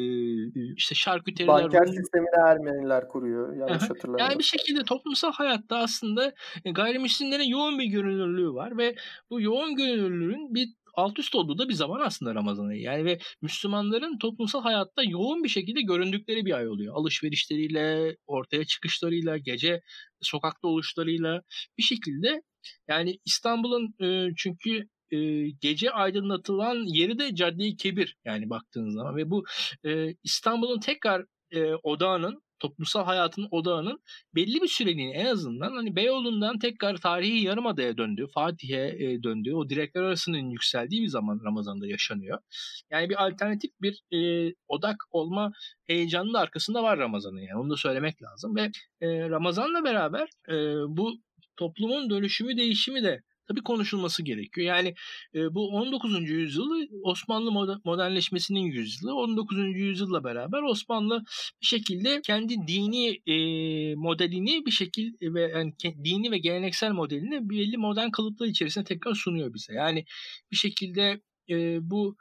işte 0.75 0.95
şarküteriler 0.95 1.63
banker 1.63 1.81
Rum... 1.81 1.93
sistemini 1.93 2.47
Ermeniler 2.47 3.07
kuruyor 3.07 3.57
yanlış 3.57 3.83
hatırlamıyorum. 3.83 4.25
Yani 4.31 4.39
bir 4.39 4.43
şekilde 4.43 4.83
toplumsal 4.83 5.31
hayatta 5.31 5.77
aslında 5.77 6.33
gayrimüslimlerin 6.65 7.49
yoğun 7.49 7.79
bir 7.79 7.85
görünürlüğü 7.85 8.53
var 8.53 8.77
ve 8.77 8.95
bu 9.29 9.41
yoğun 9.41 9.75
görünürlüğün 9.75 10.53
bir 10.55 10.69
alt 10.93 11.19
üst 11.19 11.35
olduğu 11.35 11.57
da 11.57 11.69
bir 11.69 11.73
zaman 11.73 12.01
aslında 12.01 12.35
Ramazan 12.35 12.67
ayı. 12.67 12.81
Yani 12.81 13.05
ve 13.05 13.19
Müslümanların 13.41 14.17
toplumsal 14.17 14.61
hayatta 14.61 15.03
yoğun 15.03 15.43
bir 15.43 15.49
şekilde 15.49 15.81
göründükleri 15.81 16.45
bir 16.45 16.53
ay 16.57 16.67
oluyor. 16.69 16.95
Alışverişleriyle, 16.95 18.15
ortaya 18.27 18.65
çıkışlarıyla, 18.65 19.37
gece 19.37 19.81
sokakta 20.21 20.67
oluşlarıyla 20.67 21.41
bir 21.77 21.83
şekilde 21.83 22.41
yani 22.87 23.19
İstanbul'un 23.25 23.95
e, 24.01 24.33
çünkü 24.37 24.87
e, 25.11 25.49
gece 25.49 25.91
aydınlatılan 25.91 26.95
yeri 26.95 27.19
de 27.19 27.35
Cadde-i 27.35 27.75
Kebir 27.77 28.17
yani 28.25 28.49
baktığınız 28.49 28.93
zaman 28.93 29.15
ve 29.15 29.29
bu 29.29 29.43
e, 29.85 30.15
İstanbul'un 30.23 30.79
tekrar 30.79 31.25
odağının 31.83 32.42
toplumsal 32.63 33.05
hayatın 33.05 33.47
odağının 33.51 33.99
belli 34.35 34.61
bir 34.61 34.67
süreliğine 34.67 35.11
en 35.11 35.25
azından 35.25 35.71
hani 35.75 35.95
Beyoğlu'ndan 35.95 36.59
tekrar 36.59 36.97
tarihi 36.97 37.45
Yarımada'ya 37.45 37.97
döndüğü, 37.97 38.27
Fatih'e 38.27 38.87
e, 38.99 39.23
döndüğü, 39.23 39.55
o 39.55 39.69
direkler 39.69 40.01
arasının 40.01 40.49
yükseldiği 40.49 41.01
bir 41.01 41.07
zaman 41.07 41.41
Ramazan'da 41.45 41.87
yaşanıyor. 41.87 42.39
Yani 42.91 43.09
bir 43.09 43.25
alternatif 43.25 43.71
bir 43.81 44.01
e, 44.11 44.53
odak 44.67 44.97
olma 45.11 45.51
heyecanının 45.87 46.33
arkasında 46.33 46.83
var 46.83 46.99
Ramazan'ın 46.99 47.41
yani 47.41 47.59
onu 47.59 47.69
da 47.69 47.77
söylemek 47.77 48.23
lazım 48.23 48.55
ve 48.55 48.71
e, 49.01 49.29
Ramazan'la 49.29 49.83
beraber 49.83 50.29
e, 50.49 50.55
bu 50.97 51.13
toplumun 51.57 52.09
dönüşümü 52.09 52.57
değişimi 52.57 53.03
de 53.03 53.21
tabii 53.47 53.63
konuşulması 53.63 54.23
gerekiyor. 54.23 54.67
Yani 54.67 54.95
e, 55.35 55.55
bu 55.55 55.67
19. 55.67 56.29
yüzyılı 56.29 56.87
Osmanlı 57.03 57.51
modernleşmesinin 57.85 58.59
yüzyılı. 58.59 59.15
19. 59.15 59.57
yüzyılla 59.57 60.23
beraber 60.23 60.61
Osmanlı 60.61 61.23
bir 61.61 61.65
şekilde 61.65 62.21
kendi 62.21 62.55
dini 62.67 63.21
e, 63.27 63.35
modelini 63.95 64.65
bir 64.65 64.71
şekilde 64.71 65.39
yani 65.39 65.73
dini 66.03 66.31
ve 66.31 66.37
geleneksel 66.37 66.91
modelini 66.91 67.49
belli 67.49 67.77
modern 67.77 68.09
kalıplar 68.09 68.47
içerisinde 68.47 68.85
tekrar 68.85 69.13
sunuyor 69.13 69.53
bize. 69.53 69.73
Yani 69.73 70.05
bir 70.51 70.57
şekilde 70.57 71.21
e, 71.49 71.77
bu 71.81 72.15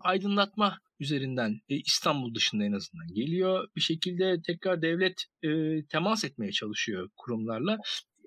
aydınlatma 0.00 0.78
üzerinden 1.00 1.60
e, 1.68 1.76
İstanbul 1.76 2.34
dışında 2.34 2.64
en 2.64 2.72
azından 2.72 3.06
geliyor. 3.14 3.68
Bir 3.76 3.80
şekilde 3.80 4.42
tekrar 4.46 4.82
devlet 4.82 5.24
temas 5.88 6.24
etmeye 6.24 6.52
çalışıyor 6.52 7.10
kurumlarla. 7.16 7.78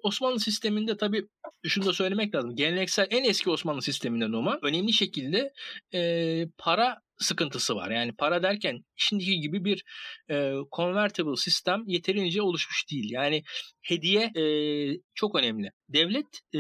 Osmanlı 0.04 0.40
sisteminde 0.40 0.98
tabii 0.98 1.24
şunu 1.68 1.86
da 1.86 1.94
söylemek 1.94 2.36
lazım. 2.36 2.56
Geleneksel 2.56 3.08
en 3.10 3.24
eski 3.24 3.50
Osmanlı 3.50 3.82
sisteminde 3.82 4.32
Numan 4.32 4.60
önemli 4.64 4.94
şekilde 4.94 5.54
e, 5.94 6.46
para 6.58 7.00
sıkıntısı 7.18 7.76
var. 7.76 7.92
Yani 7.92 8.16
para 8.16 8.44
derken 8.44 8.80
şimdiki 8.96 9.40
gibi 9.40 9.66
bir 9.66 9.84
e, 10.30 10.54
convertible 10.72 11.36
sistem 11.36 11.84
yeterince 11.88 12.42
oluşmuş 12.42 12.92
değil. 12.92 13.12
Yani 13.12 13.44
hediye 13.82 14.24
e, 14.24 14.44
çok 15.14 15.36
önemli. 15.36 15.70
Devlet 15.90 16.40
e, 16.54 16.60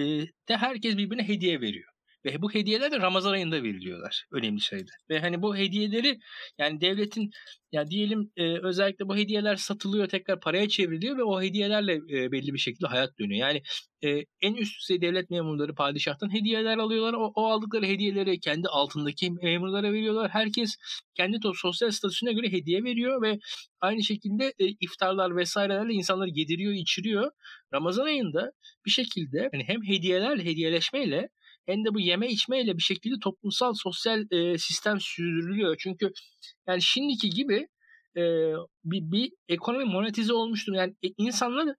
de 0.49 0.57
herkes 0.57 0.97
birbirine 0.97 1.27
hediye 1.27 1.61
veriyor. 1.61 1.92
Ve 2.25 2.41
bu 2.41 2.53
hediyeler 2.53 2.91
de 2.91 2.99
Ramazan 2.99 3.31
ayında 3.33 3.63
veriliyorlar. 3.63 4.25
Önemli 4.31 4.61
şeyde. 4.61 4.91
Ve 5.09 5.19
hani 5.19 5.41
bu 5.41 5.57
hediyeleri 5.57 6.19
yani 6.57 6.81
devletin 6.81 7.31
ya 7.71 7.87
diyelim 7.89 8.31
e, 8.37 8.57
özellikle 8.67 9.07
bu 9.07 9.17
hediyeler 9.17 9.55
satılıyor 9.55 10.07
tekrar 10.07 10.39
paraya 10.39 10.69
çevriliyor 10.69 11.17
ve 11.17 11.23
o 11.23 11.41
hediyelerle 11.41 11.93
e, 11.93 12.31
belli 12.31 12.53
bir 12.53 12.59
şekilde 12.59 12.87
hayat 12.87 13.19
dönüyor. 13.19 13.47
Yani 13.47 13.61
e, 14.03 14.25
en 14.41 14.53
üst 14.53 14.79
düzey 14.81 15.01
devlet 15.01 15.29
memurları 15.29 15.75
padişahtan 15.75 16.33
hediyeler 16.33 16.77
alıyorlar. 16.77 17.13
O, 17.13 17.31
o 17.35 17.45
aldıkları 17.45 17.85
hediyeleri 17.85 18.39
kendi 18.39 18.67
altındaki 18.67 19.31
memurlara 19.31 19.93
veriyorlar. 19.93 20.29
Herkes 20.29 20.75
kendi 21.15 21.37
sosyal 21.55 21.91
statüsüne 21.91 22.33
göre 22.33 22.51
hediye 22.51 22.83
veriyor 22.83 23.21
ve 23.21 23.39
aynı 23.81 24.03
şekilde 24.03 24.53
e, 24.59 24.65
iftarlar 24.79 25.37
vesairelerle 25.37 25.93
insanları 25.93 26.29
yediriyor, 26.29 26.73
içiriyor. 26.73 27.31
Ramazan 27.73 28.05
ayında 28.05 28.51
bir 28.85 28.91
şekilde 28.91 29.49
hani 29.51 29.63
hem 29.67 29.83
hediyeler 29.83 30.37
hediyeleşmeyle 30.37 31.29
hem 31.65 31.85
de 31.85 31.93
bu 31.93 31.99
yeme 31.99 32.27
içmeyle 32.27 32.77
bir 32.77 32.81
şekilde 32.81 33.15
toplumsal 33.21 33.73
sosyal 33.73 34.25
e, 34.31 34.57
sistem 34.57 34.97
sürdürülüyor. 34.99 35.75
Çünkü 35.79 36.11
yani 36.67 36.81
şimdiki 36.81 37.29
gibi 37.29 37.67
e, 38.17 38.21
bir, 38.83 39.11
bir 39.11 39.31
ekonomi 39.47 39.85
monetize 39.85 40.33
olmuştur. 40.33 40.73
Yani 40.73 40.95
e, 41.03 41.07
insanların 41.17 41.75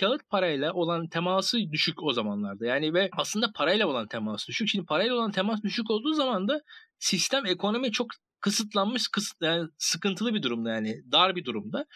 kağıt 0.00 0.28
parayla 0.30 0.72
olan 0.72 1.08
teması 1.08 1.58
düşük 1.72 2.02
o 2.02 2.12
zamanlarda. 2.12 2.66
Yani 2.66 2.94
ve 2.94 3.08
aslında 3.12 3.52
parayla 3.54 3.86
olan 3.86 4.08
teması 4.08 4.48
düşük. 4.48 4.68
Şimdi 4.68 4.86
parayla 4.86 5.14
olan 5.14 5.30
temas 5.30 5.62
düşük 5.62 5.90
olduğu 5.90 6.14
zaman 6.14 6.48
da 6.48 6.60
sistem 6.98 7.46
ekonomi 7.46 7.92
çok 7.92 8.06
kısıtlanmış, 8.40 9.08
kısıt, 9.08 9.36
yani 9.42 9.68
sıkıntılı 9.78 10.34
bir 10.34 10.42
durumda 10.42 10.70
yani 10.70 11.02
dar 11.12 11.36
bir 11.36 11.44
durumda 11.44 11.86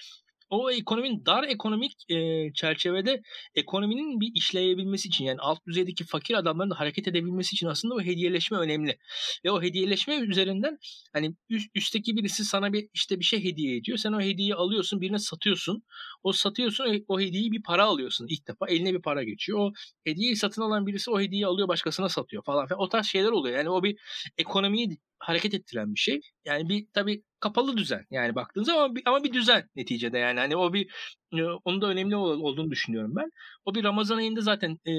o 0.53 0.71
ekonominin 0.71 1.27
dar 1.27 1.45
ekonomik 1.45 2.11
e, 2.11 2.53
çerçevede 2.53 3.23
ekonominin 3.55 4.21
bir 4.21 4.31
işleyebilmesi 4.35 5.09
için 5.09 5.25
yani 5.25 5.41
alt 5.41 5.67
düzeydeki 5.67 6.05
fakir 6.05 6.35
adamların 6.35 6.71
da 6.71 6.81
hareket 6.81 7.09
edebilmesi 7.09 7.55
için 7.55 7.67
aslında 7.67 7.95
o 7.95 8.01
hediyeleşme 8.01 8.59
önemli. 8.59 8.99
Ve 9.45 9.51
o 9.51 9.63
hediyeleşme 9.63 10.17
üzerinden 10.17 10.79
hani 11.13 11.35
üst, 11.51 11.71
üstteki 11.75 12.17
birisi 12.17 12.45
sana 12.45 12.73
bir 12.73 12.89
işte 12.95 13.19
bir 13.19 13.25
şey 13.25 13.45
hediye 13.45 13.77
ediyor. 13.77 13.99
Sen 13.99 14.13
o 14.13 14.21
hediyeyi 14.21 14.55
alıyorsun, 14.55 15.01
birine 15.01 15.19
satıyorsun. 15.19 15.83
O 16.23 16.33
satıyorsun, 16.33 17.05
o 17.09 17.21
hediyeyi 17.21 17.53
bir 17.53 17.63
para 17.63 17.85
alıyorsun 17.85 18.27
ilk 18.31 18.49
defa. 18.49 18.69
Eline 18.69 18.95
bir 18.95 19.03
para 19.03 19.23
geçiyor. 19.23 19.59
O 19.59 19.73
hediyeyi 20.05 20.37
satın 20.37 20.63
alan 20.63 20.87
birisi 20.87 21.11
o 21.11 21.21
hediyeyi 21.21 21.47
alıyor, 21.47 21.69
başkasına 21.69 22.09
satıyor 22.09 22.43
falan. 22.45 22.69
O 22.77 22.89
tarz 22.89 23.07
şeyler 23.07 23.31
oluyor. 23.31 23.57
Yani 23.57 23.71
o 23.71 23.83
bir 23.83 23.99
ekonomiyi 24.39 24.99
hareket 25.23 25.55
ettiren 25.55 25.95
bir 25.95 26.01
şey. 26.01 26.21
Yani 26.45 26.69
bir 26.69 26.87
tabii 26.95 27.23
kapalı 27.41 27.77
düzen 27.77 28.07
yani 28.11 28.35
baktığınız 28.35 28.67
zaman 28.67 28.85
ama 28.85 28.95
bir, 28.97 29.03
ama 29.07 29.25
bir 29.25 29.33
düzen 29.33 29.69
neticede 29.77 30.19
yani 30.19 30.41
hani 30.41 30.57
o 30.57 30.73
bir 30.73 30.91
e, 31.35 31.43
onun 31.65 31.83
da 31.83 31.87
önemli 31.87 32.17
olduğunu 32.17 32.71
düşünüyorum 32.71 33.13
ben. 33.17 33.31
O 33.65 33.75
bir 33.75 33.85
Ramazan 33.85 34.17
ayında 34.17 34.41
zaten 34.41 34.71
e, 34.87 34.93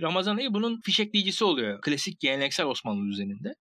Ramazan 0.00 0.36
ayı 0.36 0.54
bunun 0.54 0.80
fişekleyicisi 0.80 1.44
oluyor. 1.44 1.80
Klasik 1.80 2.20
geleneksel 2.20 2.66
Osmanlı 2.66 3.10
düzeninde. 3.10 3.54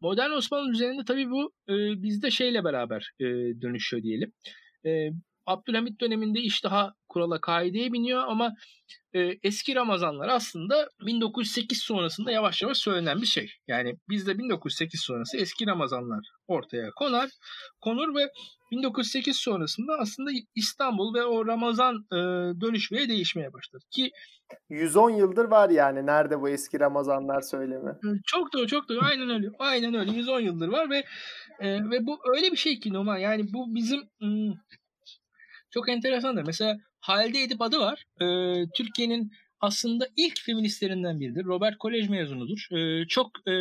Modern 0.00 0.30
Osmanlı 0.30 0.72
düzeninde 0.72 1.04
tabii 1.06 1.30
bu 1.30 1.52
e, 1.68 2.02
bizde 2.02 2.30
şeyle 2.30 2.64
beraber 2.64 3.10
e, 3.20 3.24
dönüşüyor 3.62 4.02
diyelim. 4.02 4.32
E, 4.86 5.10
Abdülhamit 5.46 6.00
döneminde 6.00 6.40
iş 6.40 6.64
daha 6.64 6.92
kurala 7.08 7.40
kaideye 7.40 7.92
biniyor 7.92 8.22
ama 8.28 8.52
e, 9.14 9.38
eski 9.42 9.74
Ramazanlar 9.74 10.28
aslında 10.28 10.88
1908 11.06 11.78
sonrasında 11.78 12.30
yavaş 12.30 12.62
yavaş 12.62 12.78
söylenen 12.78 13.20
bir 13.20 13.26
şey. 13.26 13.52
Yani 13.68 13.94
bizde 14.08 14.38
1908 14.38 15.00
sonrası 15.00 15.36
eski 15.36 15.66
Ramazanlar 15.66 16.20
ortaya 16.46 16.90
konar, 16.90 17.30
konur 17.80 18.14
ve 18.14 18.30
1908 18.70 19.36
sonrasında 19.36 19.92
aslında 20.00 20.30
İstanbul 20.54 21.14
ve 21.14 21.24
o 21.24 21.46
Ramazan 21.46 21.94
e, 21.94 22.16
dönüşmeye 22.60 23.08
değişmeye 23.08 23.52
başladı 23.52 23.84
ki 23.90 24.10
110 24.68 25.10
yıldır 25.10 25.44
var 25.44 25.70
yani 25.70 26.06
nerede 26.06 26.40
bu 26.40 26.48
eski 26.48 26.80
Ramazanlar 26.80 27.40
söylemi. 27.40 27.92
Çok 28.26 28.52
doğru 28.52 28.66
çok 28.66 28.88
doğru 28.88 29.00
aynen 29.02 29.30
öyle. 29.30 29.48
Aynen 29.58 29.94
öyle 29.94 30.10
110 30.10 30.40
yıldır 30.40 30.68
var 30.68 30.90
ve 30.90 31.04
e, 31.60 31.90
ve 31.90 32.06
bu 32.06 32.18
öyle 32.36 32.52
bir 32.52 32.56
şey 32.56 32.80
ki 32.80 32.92
Numan 32.92 33.18
yani 33.18 33.52
bu 33.52 33.74
bizim 33.74 34.00
ım, 34.22 34.54
çok 35.70 35.88
enteresandır. 35.88 36.42
Mesela 36.42 36.76
Halide 37.00 37.42
Edip 37.42 37.62
adı 37.62 37.78
var. 37.78 38.04
Ee, 38.20 38.66
Türkiye'nin 38.74 39.30
aslında 39.60 40.08
ilk 40.16 40.40
feministlerinden 40.40 41.20
biridir. 41.20 41.44
Robert 41.44 41.78
Kolej 41.78 42.08
mezunudur. 42.08 42.66
Ee, 42.72 43.06
çok 43.08 43.30
e, 43.46 43.52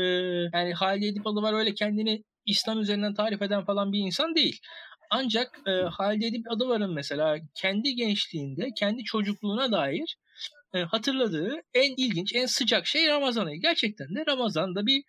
yani 0.53 0.73
Halide 0.73 1.07
Edip 1.07 1.27
adı 1.27 1.41
var 1.41 1.53
öyle 1.53 1.73
kendini 1.73 2.23
İslam 2.45 2.79
üzerinden 2.79 3.13
tarif 3.13 3.41
eden 3.41 3.65
falan 3.65 3.91
bir 3.91 3.99
insan 3.99 4.35
değil. 4.35 4.59
Ancak 5.11 5.59
e, 5.67 5.71
Halide 5.71 6.27
Edip 6.27 6.51
Adıvar'ın 6.51 6.93
mesela 6.93 7.37
kendi 7.55 7.95
gençliğinde, 7.95 8.69
kendi 8.77 9.03
çocukluğuna 9.03 9.71
dair 9.71 10.17
e, 10.73 10.79
hatırladığı 10.79 11.61
en 11.73 11.93
ilginç, 11.97 12.35
en 12.35 12.45
sıcak 12.45 12.87
şey 12.87 13.07
Ramazan 13.07 13.45
ayı. 13.45 13.61
Gerçekten 13.61 14.15
de 14.15 14.25
Ramazan'da 14.27 14.85
bir 14.85 15.03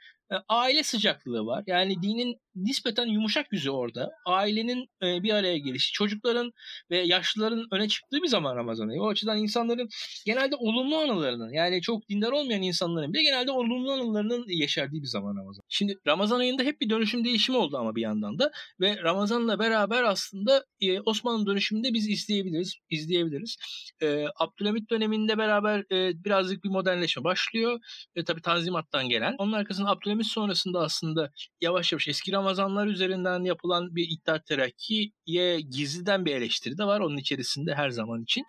aile 0.48 0.82
sıcaklığı 0.82 1.46
var. 1.46 1.64
Yani 1.66 2.02
dinin 2.02 2.36
nispeten 2.56 3.06
yumuşak 3.06 3.52
yüzü 3.52 3.70
orada. 3.70 4.10
Ailenin 4.26 4.88
e, 5.02 5.22
bir 5.22 5.34
araya 5.34 5.58
gelişi, 5.58 5.92
çocukların 5.92 6.52
ve 6.90 6.98
yaşlıların 6.98 7.66
öne 7.70 7.88
çıktığı 7.88 8.22
bir 8.22 8.28
zaman 8.28 8.56
Ramazan 8.56 8.88
ayı. 8.88 9.00
O 9.00 9.08
açıdan 9.08 9.38
insanların 9.38 9.88
genelde 10.26 10.56
olumlu 10.56 10.96
anılarının 10.96 11.52
yani 11.52 11.80
çok 11.82 12.08
dindar 12.08 12.32
olmayan 12.32 12.62
insanların 12.62 13.12
bile 13.12 13.22
genelde 13.22 13.50
olumlu 13.50 13.92
anılarının 13.92 14.44
yeşerdiği 14.48 15.02
bir 15.02 15.06
zaman 15.06 15.36
Ramazan. 15.36 15.62
Şimdi 15.68 15.98
Ramazan 16.06 16.40
ayında 16.40 16.62
hep 16.62 16.80
bir 16.80 16.90
dönüşüm 16.90 17.24
değişimi 17.24 17.58
oldu 17.58 17.78
ama 17.78 17.96
bir 17.96 18.02
yandan 18.02 18.38
da 18.38 18.50
ve 18.80 19.02
Ramazan'la 19.02 19.58
beraber 19.58 20.02
aslında 20.02 20.64
e, 20.80 21.00
Osmanlı 21.00 21.46
dönüşümünde 21.46 21.94
biz 21.94 22.08
izleyebiliriz. 22.08 22.74
izleyebiliriz. 22.90 23.56
E, 24.02 24.24
Abdülhamit 24.40 24.90
döneminde 24.90 25.38
beraber 25.38 25.84
e, 25.92 26.24
birazcık 26.24 26.64
bir 26.64 26.68
modernleşme 26.68 27.24
başlıyor. 27.24 27.80
E, 28.16 28.24
tabii 28.24 28.42
Tanzimat'tan 28.42 29.08
gelen. 29.08 29.34
Onun 29.38 29.52
arkasında 29.52 29.88
Abdülhamit 29.88 30.26
sonrasında 30.26 30.80
aslında 30.80 31.30
yavaş 31.60 31.92
yavaş 31.92 32.08
eski 32.08 32.32
Ramazanlar 32.46 32.86
üzerinden 32.86 33.44
yapılan 33.44 33.96
bir 33.96 34.08
İttihat 34.10 34.46
Terakki'ye 34.46 35.60
gizliden 35.60 36.24
bir 36.24 36.34
eleştiri 36.34 36.78
de 36.78 36.84
var 36.84 37.00
onun 37.00 37.16
içerisinde 37.16 37.74
her 37.74 37.90
zaman 37.90 38.22
için. 38.22 38.44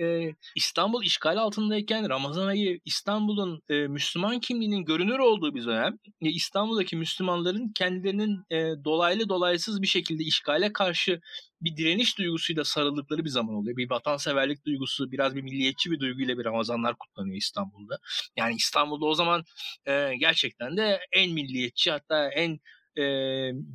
Ee, 0.00 0.32
İstanbul 0.56 1.04
işgal 1.04 1.36
altındayken 1.36 2.08
Ramazan 2.08 2.46
ayı 2.46 2.80
İstanbul'un 2.84 3.62
e, 3.68 3.74
Müslüman 3.74 4.40
kimliğinin 4.40 4.84
görünür 4.84 5.18
olduğu 5.18 5.54
bir 5.54 5.64
dönem. 5.64 5.98
E, 6.22 6.28
İstanbul'daki 6.28 6.96
Müslümanların 6.96 7.72
kendilerinin 7.74 8.38
e, 8.50 8.84
dolaylı 8.84 9.28
dolaysız 9.28 9.82
bir 9.82 9.86
şekilde 9.86 10.22
işgale 10.22 10.72
karşı 10.72 11.20
bir 11.60 11.76
direniş 11.76 12.18
duygusuyla 12.18 12.64
sarıldıkları 12.64 13.24
bir 13.24 13.30
zaman 13.30 13.54
oluyor. 13.54 13.76
Bir 13.76 13.90
vatanseverlik 13.90 14.66
duygusu, 14.66 15.12
biraz 15.12 15.36
bir 15.36 15.42
milliyetçi 15.42 15.90
bir 15.90 16.00
duyguyla 16.00 16.38
bir 16.38 16.44
Ramazanlar 16.44 16.96
kutlanıyor 16.98 17.36
İstanbul'da. 17.36 17.98
Yani 18.36 18.54
İstanbul'da 18.54 19.06
o 19.06 19.14
zaman 19.14 19.44
e, 19.86 20.14
gerçekten 20.20 20.76
de 20.76 21.00
en 21.12 21.32
milliyetçi 21.32 21.90
hatta 21.90 22.28
en 22.28 22.58
e, 22.98 23.02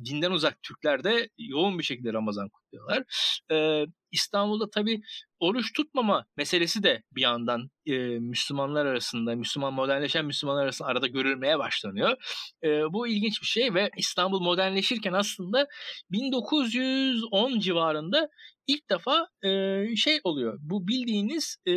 dinden 0.04 0.30
uzak 0.30 0.62
Türkler 0.62 1.04
de 1.04 1.28
yoğun 1.38 1.78
bir 1.78 1.84
şekilde 1.84 2.12
Ramazan 2.12 2.48
kutluyorlar. 2.48 3.04
E, 3.52 3.86
İstanbul'da 4.12 4.70
tabii 4.70 5.00
oruç 5.40 5.72
tutmama 5.72 6.26
meselesi 6.36 6.82
de 6.82 7.02
bir 7.12 7.20
yandan 7.20 7.70
e, 7.86 7.92
Müslümanlar 8.18 8.86
arasında, 8.86 9.36
Müslüman 9.36 9.74
modernleşen 9.74 10.24
Müslümanlar 10.24 10.62
arasında 10.62 10.88
arada 10.88 11.06
görülmeye 11.06 11.58
başlanıyor. 11.58 12.16
E, 12.64 12.68
bu 12.68 13.08
ilginç 13.08 13.42
bir 13.42 13.46
şey 13.46 13.74
ve 13.74 13.90
İstanbul 13.96 14.40
modernleşirken 14.40 15.12
aslında 15.12 15.66
1910 16.10 17.58
civarında 17.58 18.28
ilk 18.66 18.90
defa 18.90 19.28
e, 19.42 19.96
şey 19.96 20.20
oluyor. 20.24 20.58
Bu 20.60 20.88
bildiğiniz 20.88 21.56
e, 21.66 21.72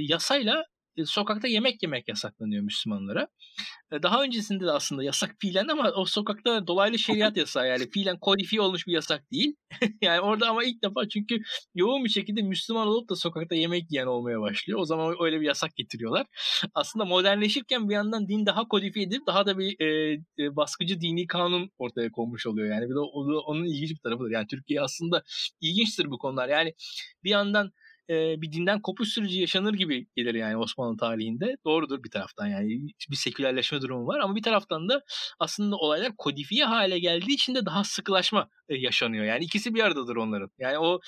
yasayla 0.00 0.64
sokakta 1.04 1.48
yemek 1.48 1.82
yemek 1.82 2.08
yasaklanıyor 2.08 2.62
Müslümanlara. 2.62 3.28
Daha 4.02 4.22
öncesinde 4.22 4.64
de 4.64 4.70
aslında 4.70 5.04
yasak 5.04 5.34
fiilen 5.40 5.68
ama 5.68 5.90
o 5.90 6.04
sokakta 6.04 6.66
dolaylı 6.66 6.98
şeriat 6.98 7.36
yasağı 7.36 7.68
yani 7.68 7.90
fiilen 7.90 8.18
kodifiye 8.18 8.62
olmuş 8.62 8.86
bir 8.86 8.92
yasak 8.92 9.32
değil. 9.32 9.54
yani 10.02 10.20
orada 10.20 10.48
ama 10.48 10.64
ilk 10.64 10.82
defa 10.82 11.08
çünkü 11.08 11.38
yoğun 11.74 12.04
bir 12.04 12.08
şekilde 12.08 12.42
Müslüman 12.42 12.86
olup 12.86 13.10
da 13.10 13.16
sokakta 13.16 13.54
yemek 13.54 13.92
yiyen 13.92 14.06
olmaya 14.06 14.40
başlıyor. 14.40 14.78
O 14.80 14.84
zaman 14.84 15.16
öyle 15.20 15.40
bir 15.40 15.46
yasak 15.46 15.76
getiriyorlar. 15.76 16.26
Aslında 16.74 17.04
modernleşirken 17.04 17.88
bir 17.88 17.94
yandan 17.94 18.28
din 18.28 18.46
daha 18.46 18.68
kodifiye 18.68 19.06
edip 19.06 19.26
daha 19.26 19.46
da 19.46 19.58
bir 19.58 19.80
e, 19.80 20.56
baskıcı 20.56 21.00
dini 21.00 21.26
kanun 21.26 21.70
ortaya 21.78 22.10
konmuş 22.10 22.46
oluyor. 22.46 22.74
Yani 22.74 22.84
bir 22.84 22.94
de 22.94 22.98
onun 22.98 23.64
ilginç 23.64 23.90
bir 23.90 24.00
tarafıdır. 24.02 24.30
Yani 24.30 24.46
Türkiye 24.46 24.80
aslında 24.80 25.22
ilginçtir 25.60 26.10
bu 26.10 26.18
konular. 26.18 26.48
Yani 26.48 26.74
bir 27.24 27.30
yandan 27.30 27.72
e, 28.10 28.42
bir 28.42 28.52
dinden 28.52 28.82
kopuş 28.82 29.08
süreci 29.08 29.40
yaşanır 29.40 29.74
gibi 29.74 30.06
gelir 30.16 30.34
yani 30.34 30.56
Osmanlı 30.56 30.96
tarihinde. 30.96 31.56
Doğrudur 31.64 32.04
bir 32.04 32.10
taraftan 32.10 32.46
yani 32.46 32.68
bir 33.10 33.16
sekülerleşme 33.16 33.80
durumu 33.80 34.06
var 34.06 34.20
ama 34.20 34.36
bir 34.36 34.42
taraftan 34.42 34.88
da 34.88 35.02
aslında 35.38 35.76
olaylar 35.76 36.12
kodifiye 36.18 36.64
hale 36.64 36.98
geldiği 36.98 37.34
için 37.34 37.54
de 37.54 37.66
daha 37.66 37.84
sıkılaşma 37.84 38.48
e, 38.68 38.76
yaşanıyor. 38.76 39.24
Yani 39.24 39.44
ikisi 39.44 39.74
bir 39.74 39.82
aradadır 39.82 40.16
onların. 40.16 40.50
Yani 40.58 40.78
o 40.78 41.00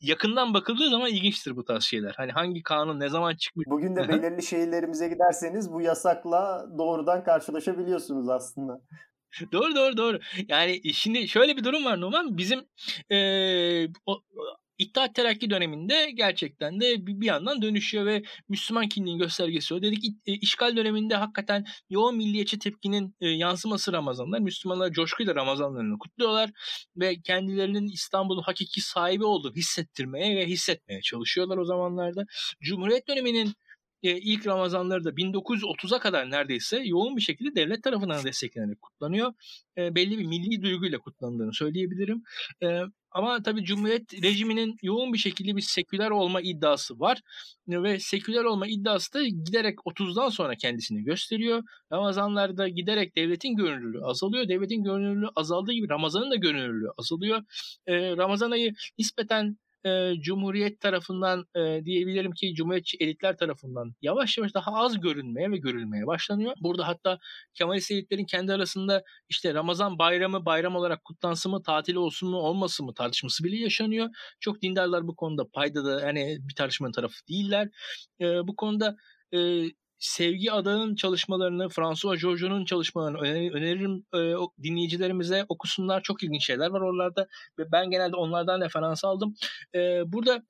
yakından 0.00 0.54
bakıldığı 0.54 0.90
zaman 0.90 1.10
ilginçtir 1.10 1.56
bu 1.56 1.64
tarz 1.64 1.84
şeyler. 1.84 2.14
Hani 2.16 2.32
hangi 2.32 2.62
kanun 2.62 3.00
ne 3.00 3.08
zaman 3.08 3.36
çıkmış. 3.36 3.66
Bugün 3.66 3.96
de 3.96 4.08
belirli 4.08 4.42
şehirlerimize 4.42 5.08
giderseniz 5.08 5.72
bu 5.72 5.80
yasakla 5.80 6.66
doğrudan 6.78 7.24
karşılaşabiliyorsunuz 7.24 8.28
aslında. 8.28 8.80
doğru 9.52 9.74
doğru 9.74 9.96
doğru. 9.96 10.18
Yani 10.48 10.94
şimdi 10.94 11.28
şöyle 11.28 11.56
bir 11.56 11.64
durum 11.64 11.84
var 11.84 12.00
Numan. 12.00 12.38
Bizim 12.38 12.60
e, 13.10 13.18
o, 14.06 14.22
İttihat 14.82 15.14
Terakki 15.14 15.50
döneminde 15.50 16.10
gerçekten 16.14 16.80
de 16.80 17.06
bir 17.06 17.26
yandan 17.26 17.62
dönüşüyor 17.62 18.06
ve 18.06 18.22
Müslüman 18.48 18.88
kimliğin 18.88 19.18
göstergesi 19.18 19.74
o. 19.74 19.82
Dedik 19.82 20.04
e, 20.26 20.32
işgal 20.32 20.76
döneminde 20.76 21.14
hakikaten 21.14 21.64
yoğun 21.90 22.16
milliyetçi 22.16 22.58
tepkinin 22.58 23.16
e, 23.20 23.28
yansıması 23.28 23.92
Ramazanlar. 23.92 24.40
Müslümanlar 24.40 24.92
coşkuyla 24.92 25.34
Ramazanlarını 25.34 25.98
kutluyorlar 25.98 26.50
ve 26.96 27.20
kendilerinin 27.20 27.88
İstanbul'un 27.88 28.42
hakiki 28.42 28.80
sahibi 28.80 29.24
olduğunu 29.24 29.54
hissettirmeye 29.54 30.36
ve 30.36 30.46
hissetmeye 30.46 31.00
çalışıyorlar 31.02 31.56
o 31.56 31.64
zamanlarda. 31.64 32.24
Cumhuriyet 32.62 33.08
döneminin 33.08 33.54
e, 34.02 34.18
ilk 34.18 34.46
Ramazanları 34.46 35.04
da 35.04 35.10
1930'a 35.10 35.98
kadar 35.98 36.30
neredeyse 36.30 36.82
yoğun 36.84 37.16
bir 37.16 37.22
şekilde 37.22 37.54
devlet 37.54 37.82
tarafından 37.82 38.24
desteklenerek 38.24 38.82
kutlanıyor. 38.82 39.32
E, 39.78 39.94
belli 39.94 40.18
bir 40.18 40.26
milli 40.26 40.62
duyguyla 40.62 40.98
kutlandığını 40.98 41.54
söyleyebilirim. 41.54 42.22
E, 42.62 42.80
ama 43.10 43.42
tabii 43.42 43.64
Cumhuriyet 43.64 44.22
rejiminin 44.22 44.76
yoğun 44.82 45.12
bir 45.12 45.18
şekilde 45.18 45.56
bir 45.56 45.60
seküler 45.60 46.10
olma 46.10 46.40
iddiası 46.40 47.00
var. 47.00 47.20
Ve 47.68 47.98
seküler 47.98 48.44
olma 48.44 48.66
iddiası 48.66 49.14
da 49.14 49.26
giderek 49.26 49.78
30'dan 49.78 50.28
sonra 50.28 50.54
kendisini 50.54 51.04
gösteriyor. 51.04 51.62
Ramazanlarda 51.92 52.68
giderek 52.68 53.16
devletin 53.16 53.56
görünürlüğü 53.56 54.04
azalıyor. 54.04 54.48
Devletin 54.48 54.82
görünürlüğü 54.84 55.28
azaldığı 55.36 55.72
gibi 55.72 55.88
Ramazan'ın 55.88 56.30
da 56.30 56.36
görünürlüğü 56.36 56.88
azalıyor. 56.98 57.42
Ee, 57.86 58.16
Ramazan 58.16 58.50
ayı 58.50 58.74
nispeten 58.98 59.56
e, 59.84 60.12
Cumhuriyet 60.20 60.80
tarafından 60.80 61.44
e, 61.54 61.84
diyebilirim 61.84 62.32
ki 62.32 62.54
Cumhuriyetçi 62.54 62.96
elitler 63.00 63.36
tarafından 63.36 63.94
yavaş 64.02 64.38
yavaş 64.38 64.54
daha 64.54 64.72
az 64.74 65.00
görünmeye 65.00 65.50
ve 65.50 65.56
görülmeye 65.56 66.06
başlanıyor. 66.06 66.52
Burada 66.60 66.88
hatta 66.88 67.18
Kemalist 67.54 67.90
elitlerin 67.90 68.24
kendi 68.24 68.52
arasında 68.52 69.02
işte 69.28 69.54
Ramazan 69.54 69.98
bayramı 69.98 70.44
bayram 70.44 70.76
olarak 70.76 71.04
kutlansın 71.04 71.52
mı, 71.52 71.62
tatil 71.62 71.94
olsun 71.94 72.30
mu, 72.30 72.36
olmasın 72.36 72.86
mı 72.86 72.94
tartışması 72.94 73.44
bile 73.44 73.56
yaşanıyor. 73.56 74.08
Çok 74.40 74.62
dindarlar 74.62 75.06
bu 75.06 75.16
konuda 75.16 75.48
payda 75.52 75.84
da 75.84 76.00
yani 76.00 76.38
bir 76.40 76.54
tartışmanın 76.54 76.92
tarafı 76.92 77.28
değiller. 77.28 77.68
E, 78.20 78.24
bu 78.24 78.56
konuda 78.56 78.96
e, 79.34 79.38
Sevgi 80.02 80.52
Ada'nın 80.52 80.94
çalışmalarını, 80.94 81.68
François 81.68 82.18
Jojo'nun 82.18 82.64
çalışmalarını 82.64 83.18
öneririm 83.18 84.04
e, 84.14 84.18
dinleyicilerimize 84.62 85.44
okusunlar. 85.48 86.02
Çok 86.02 86.22
ilginç 86.22 86.46
şeyler 86.46 86.70
var 86.70 86.80
oralarda 86.80 87.26
ve 87.58 87.72
ben 87.72 87.90
genelde 87.90 88.16
onlardan 88.16 88.60
referans 88.60 89.04
aldım. 89.04 89.34
E, 89.74 90.02
burada 90.12 90.42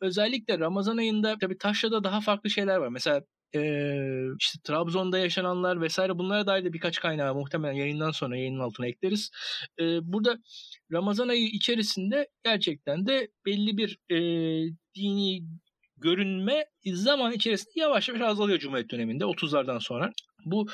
özellikle 0.00 0.58
Ramazan 0.58 0.96
ayında 0.96 1.36
tabii 1.40 1.58
Taşra'da 1.58 2.04
daha 2.04 2.20
farklı 2.20 2.50
şeyler 2.50 2.76
var. 2.76 2.88
Mesela 2.88 3.22
e, 3.54 3.60
işte 4.40 4.58
Trabzon'da 4.64 5.18
yaşananlar 5.18 5.80
vesaire 5.80 6.18
bunlara 6.18 6.46
dair 6.46 6.64
de 6.64 6.72
birkaç 6.72 7.00
kaynağı 7.00 7.34
muhtemelen 7.34 7.74
yayından 7.74 8.10
sonra 8.10 8.36
yayının 8.36 8.60
altına 8.60 8.86
ekleriz. 8.86 9.30
E, 9.80 9.84
burada 10.12 10.38
Ramazan 10.92 11.28
ayı 11.28 11.46
içerisinde 11.46 12.28
gerçekten 12.44 13.06
de 13.06 13.28
belli 13.46 13.76
bir 13.76 13.98
e, 14.10 14.16
dini 14.94 15.42
görünme 16.00 16.64
zaman 16.84 17.32
içerisinde 17.32 17.80
yavaş 17.80 18.08
yavaş 18.08 18.22
azalıyor 18.22 18.58
Cumhuriyet 18.58 18.90
döneminde 18.90 19.24
30'lardan 19.24 19.80
sonra. 19.80 20.12
Bu 20.44 20.66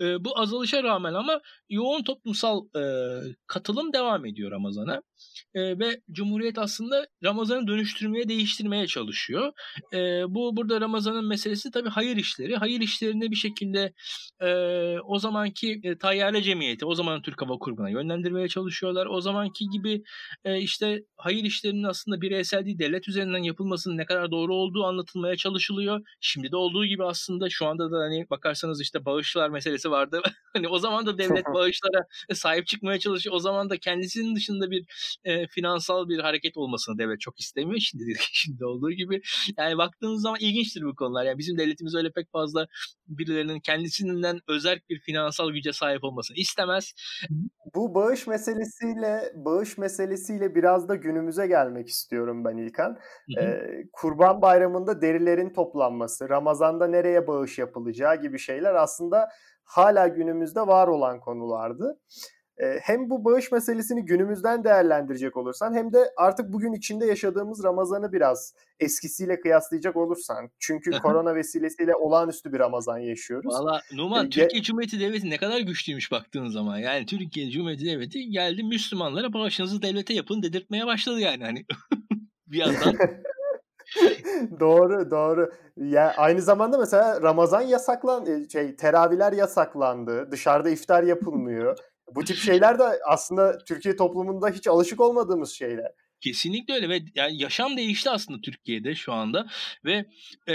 e, 0.00 0.24
bu 0.24 0.38
azalışa 0.38 0.82
rağmen 0.82 1.14
ama 1.14 1.40
yoğun 1.68 2.02
toplumsal 2.02 2.66
e, 2.76 2.82
katılım 3.46 3.92
devam 3.92 4.26
ediyor 4.26 4.50
Ramazan'a 4.50 5.02
e, 5.54 5.78
ve 5.78 6.00
Cumhuriyet 6.12 6.58
aslında 6.58 7.06
Ramazan'ı 7.24 7.66
dönüştürmeye, 7.66 8.28
değiştirmeye 8.28 8.86
çalışıyor. 8.86 9.52
E, 9.92 9.98
bu 10.28 10.56
burada 10.56 10.80
Ramazan'ın 10.80 11.28
meselesi 11.28 11.70
tabii 11.70 11.88
hayır 11.88 12.16
işleri. 12.16 12.56
Hayır 12.56 12.80
işlerinde 12.80 13.30
bir 13.30 13.36
şekilde 13.36 13.92
e, 14.40 14.50
o 15.00 15.18
zamanki 15.18 15.80
e, 15.82 15.98
tayyare 15.98 16.42
cemiyeti, 16.42 16.86
o 16.86 16.94
zaman 16.94 17.22
Türk 17.22 17.42
Hava 17.42 17.58
Kurumu'na 17.58 17.90
yönlendirmeye 17.90 18.48
çalışıyorlar. 18.48 19.06
O 19.06 19.20
zamanki 19.20 19.68
gibi 19.68 20.02
e, 20.44 20.60
işte 20.60 21.02
hayır 21.16 21.44
işlerinin 21.44 21.82
aslında 21.82 22.20
bireysel 22.20 22.64
değil 22.64 22.78
devlet 22.78 23.08
üzerinden 23.08 23.42
yapılmasının 23.42 23.96
ne 23.96 24.06
kadar 24.06 24.30
doğru 24.30 24.54
olduğu 24.54 24.84
anlatılmaya 24.84 25.36
çalışılıyor. 25.36 26.00
Şimdi 26.20 26.52
de 26.52 26.56
olduğu 26.56 26.86
gibi 26.86 27.04
aslında 27.04 27.50
şu 27.50 27.66
anda 27.66 27.90
da 27.92 27.98
hani 27.98 28.26
bakarsanız 28.30 28.80
işte 28.80 29.04
bağışlar 29.12 29.50
meselesi 29.50 29.90
vardı. 29.90 30.22
hani 30.54 30.68
o 30.68 30.78
zaman 30.78 31.06
da 31.06 31.18
devlet 31.18 31.44
bağışlara 31.54 32.06
sahip 32.32 32.66
çıkmaya 32.66 32.98
çalışıyor. 32.98 33.36
O 33.36 33.38
zaman 33.38 33.70
da 33.70 33.76
kendisinin 33.78 34.36
dışında 34.36 34.70
bir 34.70 34.84
e, 35.24 35.46
finansal 35.46 36.08
bir 36.08 36.18
hareket 36.18 36.56
olmasını 36.56 36.98
devlet 36.98 37.20
çok 37.20 37.40
istemiyor. 37.40 37.80
Şimdi 37.80 38.14
şimdi 38.32 38.64
olduğu 38.64 38.90
gibi. 38.90 39.20
Yani 39.58 39.78
baktığınız 39.78 40.22
zaman 40.22 40.40
ilginçtir 40.40 40.82
bu 40.82 40.94
konular. 40.94 41.24
Yani 41.24 41.38
bizim 41.38 41.58
devletimiz 41.58 41.94
öyle 41.94 42.10
pek 42.12 42.32
fazla 42.32 42.66
birilerinin 43.08 43.60
kendisinden 43.60 44.40
özel 44.48 44.80
bir 44.90 45.00
finansal 45.00 45.50
güce 45.50 45.72
sahip 45.72 46.04
olmasını 46.04 46.36
istemez. 46.36 46.92
Bu 47.74 47.94
bağış 47.94 48.26
meselesiyle 48.26 49.32
bağış 49.34 49.78
meselesiyle 49.78 50.54
biraz 50.54 50.88
da 50.88 50.94
günümüze 50.94 51.46
gelmek 51.46 51.88
istiyorum 51.88 52.44
ben 52.44 52.56
İlkan. 52.56 52.98
Ee, 53.38 53.60
Kurban 53.92 54.42
Bayramı'nda 54.42 55.02
derilerin 55.02 55.52
toplanması, 55.52 56.28
Ramazan'da 56.28 56.86
nereye 56.86 57.26
bağış 57.26 57.58
yapılacağı 57.58 58.22
gibi 58.22 58.38
şeyler 58.38 58.74
aslında 58.74 59.01
aslında 59.02 59.28
hala 59.64 60.08
günümüzde 60.08 60.60
var 60.60 60.88
olan 60.88 61.20
konulardı. 61.20 62.00
Hem 62.82 63.10
bu 63.10 63.24
bağış 63.24 63.52
meselesini 63.52 64.04
günümüzden 64.04 64.64
değerlendirecek 64.64 65.36
olursan 65.36 65.74
hem 65.74 65.92
de 65.92 65.98
artık 66.16 66.52
bugün 66.52 66.72
içinde 66.72 67.06
yaşadığımız 67.06 67.64
Ramazan'ı 67.64 68.12
biraz 68.12 68.54
eskisiyle 68.80 69.40
kıyaslayacak 69.40 69.96
olursan. 69.96 70.50
Çünkü 70.58 70.90
korona 70.90 71.34
vesilesiyle 71.34 71.94
olağanüstü 71.94 72.52
bir 72.52 72.58
Ramazan 72.58 72.98
yaşıyoruz. 72.98 73.54
Valla 73.54 73.80
Numan 73.92 74.30
Türkiye 74.30 74.62
Cumhuriyeti 74.62 75.00
Devleti 75.00 75.30
ne 75.30 75.36
kadar 75.36 75.60
güçlüymüş 75.60 76.12
baktığın 76.12 76.48
zaman. 76.48 76.78
Yani 76.78 77.06
Türkiye 77.06 77.50
Cumhuriyeti 77.50 77.86
Devleti 77.86 78.30
geldi 78.30 78.62
Müslümanlara 78.62 79.32
bağışınızı 79.32 79.82
devlete 79.82 80.14
yapın 80.14 80.42
dedirtmeye 80.42 80.86
başladı 80.86 81.20
yani. 81.20 81.44
Hani 81.44 81.64
bir 82.46 82.58
yandan 82.58 82.96
doğru 84.60 85.10
doğru. 85.10 85.52
Ya 85.76 86.14
aynı 86.16 86.42
zamanda 86.42 86.78
mesela 86.78 87.22
Ramazan 87.22 87.60
yasaklan 87.60 88.46
şey 88.52 88.76
teravihler 88.76 89.32
yasaklandı. 89.32 90.30
Dışarıda 90.30 90.70
iftar 90.70 91.02
yapılmıyor. 91.02 91.78
Bu 92.14 92.24
tip 92.24 92.36
şeyler 92.36 92.78
de 92.78 92.84
aslında 93.06 93.58
Türkiye 93.58 93.96
toplumunda 93.96 94.48
hiç 94.48 94.66
alışık 94.66 95.00
olmadığımız 95.00 95.50
şeyler. 95.50 95.92
Kesinlikle 96.22 96.74
öyle 96.74 96.88
ve 96.88 97.00
yani 97.14 97.42
yaşam 97.42 97.76
değişti 97.76 98.10
aslında 98.10 98.40
Türkiye'de 98.40 98.94
şu 98.94 99.12
anda 99.12 99.46
ve 99.84 100.06
e, 100.48 100.54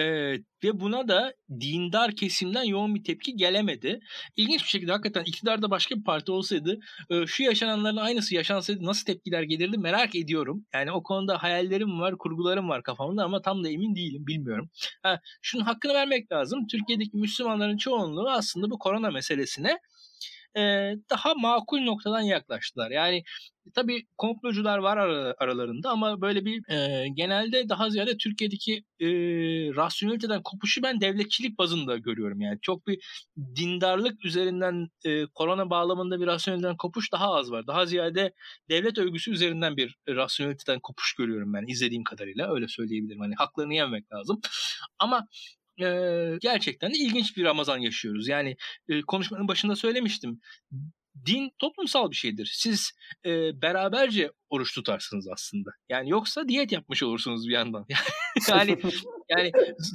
ve 0.63 0.79
buna 0.79 1.07
da 1.07 1.33
dindar 1.59 2.15
kesimden 2.15 2.63
yoğun 2.63 2.95
bir 2.95 3.03
tepki 3.03 3.35
gelemedi. 3.35 3.99
İlginç 4.35 4.63
bir 4.63 4.69
şekilde 4.69 4.91
hakikaten 4.91 5.23
iktidarda 5.23 5.71
başka 5.71 5.95
bir 5.95 6.03
parti 6.03 6.31
olsaydı 6.31 6.79
e, 7.09 7.25
şu 7.27 7.43
yaşananların 7.43 7.97
aynısı 7.97 8.35
yaşansaydı 8.35 8.85
nasıl 8.85 9.05
tepkiler 9.05 9.43
gelirdi 9.43 9.77
merak 9.77 10.15
ediyorum. 10.15 10.65
Yani 10.73 10.91
o 10.91 11.03
konuda 11.03 11.43
hayallerim 11.43 11.99
var, 11.99 12.17
kurgularım 12.17 12.69
var 12.69 12.83
kafamda 12.83 13.23
ama 13.23 13.41
tam 13.41 13.63
da 13.63 13.69
emin 13.69 13.95
değilim, 13.95 14.27
bilmiyorum. 14.27 14.69
Ha, 15.03 15.19
şunun 15.41 15.63
hakkını 15.63 15.93
vermek 15.93 16.31
lazım. 16.31 16.67
Türkiye'deki 16.67 17.17
Müslümanların 17.17 17.77
çoğunluğu 17.77 18.29
aslında 18.29 18.69
bu 18.69 18.79
korona 18.79 19.11
meselesine 19.11 19.79
daha 21.09 21.33
makul 21.35 21.81
noktadan 21.81 22.21
yaklaştılar. 22.21 22.91
Yani 22.91 23.23
tabii 23.75 24.05
komplocular 24.17 24.77
var 24.77 24.97
aralarında 25.39 25.89
ama 25.89 26.21
böyle 26.21 26.45
bir 26.45 26.71
e, 26.71 27.07
genelde 27.13 27.69
daha 27.69 27.89
ziyade 27.89 28.17
Türkiye'deki 28.17 28.83
e, 28.99 29.07
rasyoneliteden 29.75 30.43
kopuşu 30.43 30.83
ben 30.83 31.01
devletçilik 31.01 31.57
bazında 31.57 31.97
görüyorum. 31.97 32.41
Yani 32.41 32.59
çok 32.61 32.87
bir 32.87 32.99
dindarlık 33.55 34.25
üzerinden 34.25 34.87
e, 35.05 35.25
korona 35.25 35.69
bağlamında 35.69 36.19
bir 36.19 36.27
rasyoneliteden 36.27 36.77
kopuş 36.77 37.11
daha 37.11 37.33
az 37.33 37.51
var. 37.51 37.67
Daha 37.67 37.85
ziyade 37.85 38.33
devlet 38.69 38.97
övgüsü 38.97 39.31
üzerinden 39.31 39.77
bir 39.77 39.95
rasyoneliteden 40.09 40.79
kopuş 40.79 41.13
görüyorum 41.13 41.53
ben 41.53 41.67
izlediğim 41.67 42.03
kadarıyla 42.03 42.53
öyle 42.53 42.67
söyleyebilirim. 42.67 43.19
Hani 43.19 43.35
haklarını 43.35 43.73
yemek 43.73 44.11
lazım. 44.13 44.41
Ama 44.99 45.27
e, 45.81 45.87
gerçekten 46.41 46.93
de 46.93 46.97
ilginç 46.97 47.37
bir 47.37 47.43
Ramazan 47.43 47.77
yaşıyoruz. 47.77 48.27
Yani 48.27 48.55
e, 48.89 49.01
konuşmanın 49.01 49.47
başında 49.47 49.75
söylemiştim. 49.75 50.39
Din 51.25 51.51
toplumsal 51.59 52.11
bir 52.11 52.15
şeydir. 52.15 52.51
Siz 52.53 52.91
e, 53.25 53.61
beraberce 53.61 54.31
oruç 54.49 54.73
tutarsınız 54.75 55.27
aslında. 55.33 55.69
Yani 55.89 56.09
yoksa 56.09 56.47
diyet 56.47 56.71
yapmış 56.71 57.03
olursunuz 57.03 57.47
bir 57.47 57.53
yandan. 57.53 57.85
yani 58.49 58.79
yani 59.29 59.51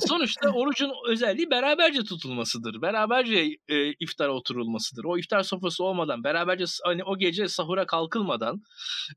sonuçta 0.08 0.50
orucun 0.50 0.92
özelliği 1.08 1.50
beraberce 1.50 2.02
tutulmasıdır. 2.02 2.82
Beraberce 2.82 3.56
e, 3.68 3.92
iftara 3.92 4.32
oturulmasıdır. 4.32 5.04
O 5.04 5.18
iftar 5.18 5.42
sofrası 5.42 5.84
olmadan, 5.84 6.24
beraberce 6.24 6.64
hani 6.84 7.04
o 7.04 7.18
gece 7.18 7.48
sahura 7.48 7.86
kalkılmadan, 7.86 8.62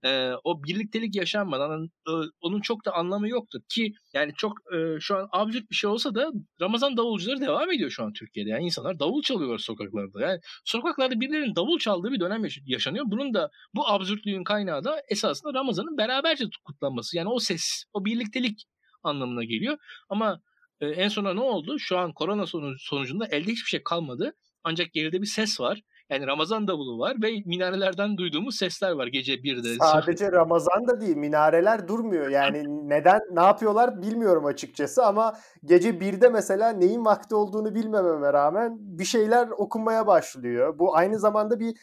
e, 0.04 0.32
o 0.44 0.64
birliktelik 0.64 1.16
yaşanmadan 1.16 1.90
e, 2.08 2.12
onun 2.42 2.62
çok 2.62 2.86
da 2.86 2.94
anlamı 2.94 3.30
yoktur 3.30 3.60
ki 3.70 3.94
yani 4.14 4.34
çok 4.38 4.54
e, 4.74 5.00
şu 5.00 5.18
an 5.18 5.30
absürt 5.32 5.70
bir 5.70 5.76
şey 5.76 5.90
olsa 5.90 6.16
da 6.16 6.32
Ramazan 6.62 6.98
davulcuları 6.98 7.42
devam 7.42 7.72
ediyor 7.72 7.90
şu 7.90 8.04
an 8.04 8.14
Türkiye'de. 8.14 8.50
Yani 8.50 8.66
insanlar 8.66 9.00
davul 9.00 9.22
çalıyorlar 9.22 9.58
sokaklarda. 9.58 10.22
Yani 10.22 10.40
sokaklarda 10.66 11.20
birilerinin 11.20 11.56
davul 11.56 11.80
çaldığı 11.80 12.12
bir 12.12 12.20
dönem 12.20 12.44
yaşanıyor. 12.66 13.06
Bunun 13.08 13.34
da 13.34 13.50
bu 13.76 13.88
absürtlüğün 13.88 14.44
kaynağı 14.44 14.84
da 14.84 15.02
esasında 15.10 15.54
Ramazan'ın 15.54 15.98
beraberce 15.98 16.46
kutlanması. 16.64 17.18
Yani 17.18 17.30
o 17.30 17.40
ses, 17.40 17.84
o 17.94 18.06
birliktelik 18.06 18.66
anlamına 19.06 19.44
geliyor. 19.44 19.78
Ama 20.10 20.42
e, 20.82 20.88
en 20.88 21.08
sona 21.08 21.34
ne 21.34 21.42
oldu? 21.42 21.80
Şu 21.80 21.98
an 21.98 22.14
korona 22.14 22.46
sonucunda 22.78 23.26
elde 23.26 23.52
hiçbir 23.52 23.70
şey 23.70 23.84
kalmadı. 23.84 24.34
Ancak 24.64 24.94
geride 24.94 25.22
bir 25.22 25.28
ses 25.28 25.60
var. 25.60 25.82
Yani 26.10 26.28
Ramazan 26.28 26.68
davulu 26.68 27.00
var 27.00 27.16
ve 27.24 27.32
minarelerden 27.46 28.18
duyduğumuz 28.18 28.56
sesler 28.56 28.92
var 28.92 29.08
gece 29.08 29.34
1'de. 29.34 29.76
Sadece 29.80 30.32
Ramazan 30.32 30.88
da 30.88 31.02
değil 31.02 31.16
minareler 31.16 31.88
durmuyor. 31.88 32.30
Yani 32.30 32.64
neden 32.90 33.20
ne 33.32 33.42
yapıyorlar 33.42 34.02
bilmiyorum 34.02 34.46
açıkçası 34.46 35.06
ama 35.06 35.34
gece 35.64 35.90
1'de 35.90 36.30
mesela 36.30 36.70
neyin 36.70 37.06
vakti 37.06 37.36
olduğunu 37.36 37.76
bilmememe 37.76 38.34
rağmen 38.34 38.78
bir 38.80 39.06
şeyler 39.06 39.48
okunmaya 39.48 40.08
başlıyor. 40.08 40.80
Bu 40.80 40.96
aynı 40.96 41.20
zamanda 41.20 41.60
bir 41.60 41.78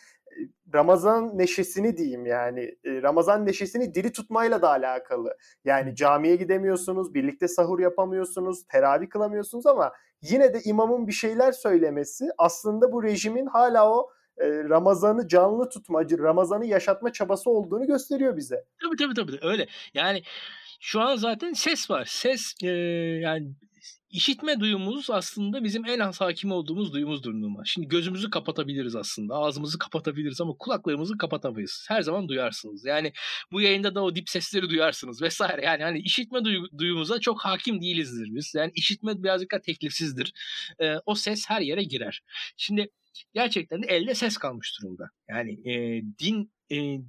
Ramazan 0.74 1.38
neşesini 1.38 1.96
diyeyim 1.96 2.26
yani 2.26 2.74
Ramazan 2.86 3.46
neşesini 3.46 3.94
diri 3.94 4.12
tutmayla 4.12 4.62
da 4.62 4.68
alakalı. 4.68 5.36
Yani 5.64 5.96
camiye 5.96 6.36
gidemiyorsunuz, 6.36 7.14
birlikte 7.14 7.48
sahur 7.48 7.80
yapamıyorsunuz, 7.80 8.66
teravih 8.72 9.10
kılamıyorsunuz 9.10 9.66
ama 9.66 9.92
yine 10.22 10.54
de 10.54 10.60
imamın 10.64 11.06
bir 11.06 11.12
şeyler 11.12 11.52
söylemesi 11.52 12.24
aslında 12.38 12.92
bu 12.92 13.02
rejimin 13.02 13.46
hala 13.46 13.90
o 13.90 14.10
Ramazan'ı 14.40 15.28
canlı 15.28 15.68
tutma, 15.68 16.04
Ramazan'ı 16.04 16.66
yaşatma 16.66 17.12
çabası 17.12 17.50
olduğunu 17.50 17.86
gösteriyor 17.86 18.36
bize. 18.36 18.64
Tabii 18.82 18.96
tabii 18.96 19.14
tabii 19.14 19.46
öyle. 19.46 19.66
Yani 19.94 20.22
şu 20.80 21.00
an 21.00 21.16
zaten 21.16 21.52
ses 21.52 21.90
var. 21.90 22.04
Ses 22.04 22.54
e, 22.62 22.68
yani 23.20 23.52
İşitme 24.12 24.60
duyumuz 24.60 25.10
aslında 25.10 25.64
bizim 25.64 25.84
en 25.86 25.98
az 25.98 26.20
hakim 26.20 26.52
olduğumuz 26.52 26.92
duyumuzdur 26.92 27.34
Numa. 27.34 27.64
Şimdi 27.64 27.88
gözümüzü 27.88 28.30
kapatabiliriz 28.30 28.96
aslında. 28.96 29.34
Ağzımızı 29.34 29.78
kapatabiliriz 29.78 30.40
ama 30.40 30.52
kulaklarımızı 30.58 31.18
kapatamayız. 31.18 31.86
Her 31.88 32.02
zaman 32.02 32.28
duyarsınız. 32.28 32.84
Yani 32.84 33.12
bu 33.52 33.60
yayında 33.60 33.94
da 33.94 34.02
o 34.02 34.14
dip 34.14 34.28
sesleri 34.28 34.70
duyarsınız 34.70 35.22
vesaire. 35.22 35.64
Yani 35.64 35.82
hani 35.82 35.98
işitme 35.98 36.38
duy- 36.38 36.78
duyumuza 36.78 37.20
çok 37.20 37.40
hakim 37.44 37.82
değilizdir 37.82 38.28
biz. 38.34 38.54
Yani 38.54 38.72
işitme 38.74 39.22
birazcık 39.22 39.52
daha 39.52 39.60
teklifsizdir. 39.60 40.32
Ee, 40.80 40.94
o 41.06 41.14
ses 41.14 41.44
her 41.48 41.60
yere 41.60 41.82
girer. 41.84 42.20
Şimdi 42.56 42.90
gerçekten 43.34 43.82
de 43.82 43.86
elde 43.86 44.14
ses 44.14 44.36
kalmış 44.36 44.78
durumda. 44.80 45.04
Yani 45.28 45.70
e, 45.70 46.02
din 46.18 46.52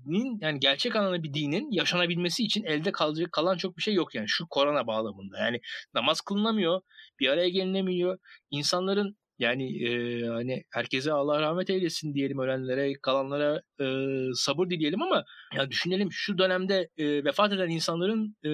nin 0.05 0.39
yani 0.41 0.59
gerçek 0.59 0.95
anlamda 0.95 1.23
bir 1.23 1.33
dinin 1.33 1.71
yaşanabilmesi 1.71 2.43
için 2.43 2.63
elde 2.63 2.91
kalacak 2.91 3.31
kalan 3.31 3.57
çok 3.57 3.77
bir 3.77 3.81
şey 3.81 3.93
yok 3.93 4.15
yani 4.15 4.29
şu 4.29 4.47
korona 4.49 4.87
bağlamında. 4.87 5.39
Yani 5.39 5.59
namaz 5.93 6.21
kılınamıyor, 6.21 6.81
bir 7.19 7.27
araya 7.29 7.49
gelinemiyor. 7.49 8.17
İnsanların 8.51 9.17
yani 9.39 9.87
e, 9.87 10.25
hani 10.27 10.63
herkese 10.71 11.11
Allah 11.11 11.41
rahmet 11.41 11.69
eylesin 11.69 12.13
diyelim 12.13 12.39
ölenlere, 12.39 12.93
kalanlara 13.01 13.61
e, 13.81 13.85
sabır 14.35 14.69
dileyelim 14.69 15.01
ama 15.01 15.23
ya 15.55 15.71
düşünelim 15.71 16.11
şu 16.11 16.37
dönemde 16.37 16.89
e, 16.97 17.23
vefat 17.23 17.53
eden 17.53 17.69
insanların 17.69 18.35
e, 18.43 18.49